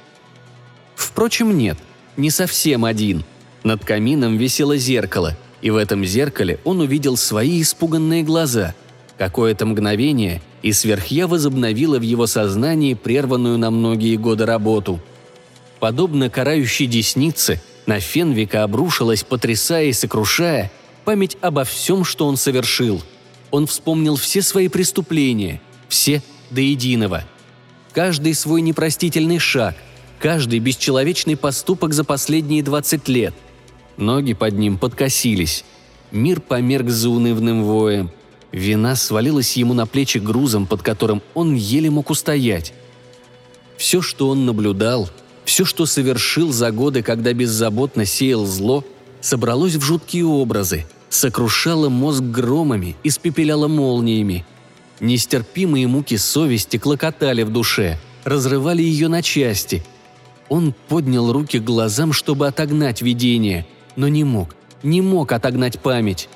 Впрочем, 0.96 1.58
нет, 1.58 1.78
не 2.18 2.30
совсем 2.30 2.86
один. 2.86 3.24
Над 3.64 3.84
камином 3.84 4.38
висело 4.38 4.78
зеркало, 4.78 5.38
и 5.62 5.70
в 5.70 5.76
этом 5.76 6.06
зеркале 6.06 6.60
он 6.64 6.80
увидел 6.80 7.18
свои 7.18 7.62
испуганные 7.62 8.24
глаза. 8.24 8.74
Какое-то 9.18 9.66
мгновение, 9.66 10.42
и 10.62 10.74
сверхя 10.74 11.28
возобновила 11.28 12.00
в 12.00 12.02
его 12.02 12.28
сознании 12.28 12.94
прерванную 12.94 13.58
на 13.58 13.72
многие 13.72 14.18
годы 14.18 14.46
работу. 14.46 15.00
Подобно 15.80 16.30
карающей 16.30 16.88
деснице, 16.88 17.62
на 17.86 18.00
Фенвика 18.00 18.64
обрушилась, 18.64 19.24
потрясая 19.24 19.86
и 19.86 19.94
сокрушая, 19.94 20.72
память 21.06 21.38
обо 21.42 21.64
всем, 21.64 22.04
что 22.04 22.28
он 22.28 22.36
совершил. 22.36 23.02
Он 23.52 23.68
вспомнил 23.68 24.16
все 24.16 24.42
свои 24.42 24.68
преступления, 24.68 25.62
все 25.88 26.22
до 26.50 26.62
единого. 26.62 27.24
Каждый 27.94 28.34
свой 28.34 28.62
непростительный 28.62 29.40
шаг– 29.40 29.76
каждый 30.20 30.60
бесчеловечный 30.60 31.38
поступок 31.38 31.94
за 31.94 32.04
последние 32.04 32.64
20 32.64 33.08
лет. 33.10 33.34
Ноги 33.98 34.34
под 34.34 34.58
ним 34.58 34.78
подкосились. 34.78 35.64
Мир 36.12 36.42
померк 36.42 36.90
за 36.90 37.10
унывным 37.10 37.64
воем. 37.64 38.10
Вина 38.56 38.96
свалилась 38.96 39.58
ему 39.58 39.74
на 39.74 39.86
плечи 39.86 40.18
грузом, 40.18 40.66
под 40.66 40.82
которым 40.82 41.22
он 41.34 41.56
еле 41.56 41.90
мог 41.90 42.10
устоять. 42.10 42.74
Все, 43.76 44.02
что 44.02 44.30
он 44.30 44.46
наблюдал, 44.46 45.10
все, 45.44 45.66
что 45.66 45.86
совершил 45.86 46.54
за 46.54 46.72
годы, 46.72 47.04
когда 47.04 47.34
беззаботно 47.34 48.06
сеял 48.06 48.46
зло, 48.46 48.86
собралось 49.20 49.76
в 49.76 49.82
жуткие 49.82 50.26
образы, 50.26 50.86
сокрушало 51.10 51.90
мозг 51.90 52.24
громами, 52.24 52.96
испепеляло 53.04 53.68
молниями. 53.68 54.46
Нестерпимые 55.02 55.88
муки 55.88 56.16
совести 56.16 56.78
клокотали 56.78 57.44
в 57.44 57.52
душе, 57.52 58.00
разрывали 58.24 58.82
ее 58.82 59.10
на 59.10 59.22
части– 59.22 59.84
он 60.48 60.76
поднял 60.88 61.32
руки 61.34 61.58
к 61.58 61.64
глазам, 61.64 62.14
чтобы 62.14 62.46
отогнать 62.48 63.02
видение, 63.02 63.66
но 63.96 64.08
не 64.08 64.24
мог, 64.24 64.56
не 64.84 65.02
мог 65.02 65.32
отогнать 65.32 65.80
память. 65.80 66.30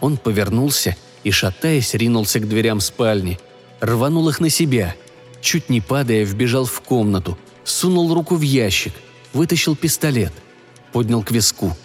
Он 0.00 0.18
повернулся 0.18 0.96
и, 1.24 1.30
шатаясь, 1.30 1.94
ринулся 1.94 2.40
к 2.40 2.48
дверям 2.48 2.80
спальни. 2.80 3.38
Рванул 3.80 4.28
их 4.28 4.40
на 4.40 4.50
себя. 4.50 4.94
Чуть 5.40 5.68
не 5.68 5.80
падая, 5.80 6.24
вбежал 6.24 6.64
в 6.64 6.80
комнату, 6.80 7.38
сунул 7.64 8.12
руку 8.12 8.34
в 8.34 8.42
ящик, 8.42 8.92
вытащил 9.32 9.76
пистолет, 9.76 10.32
поднял 10.92 11.22
к 11.22 11.30
виску. 11.30 11.76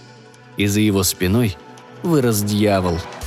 И 0.57 0.67
за 0.67 0.79
его 0.79 1.03
спиной 1.03 1.55
вырос 2.03 2.41
дьявол– 2.41 2.99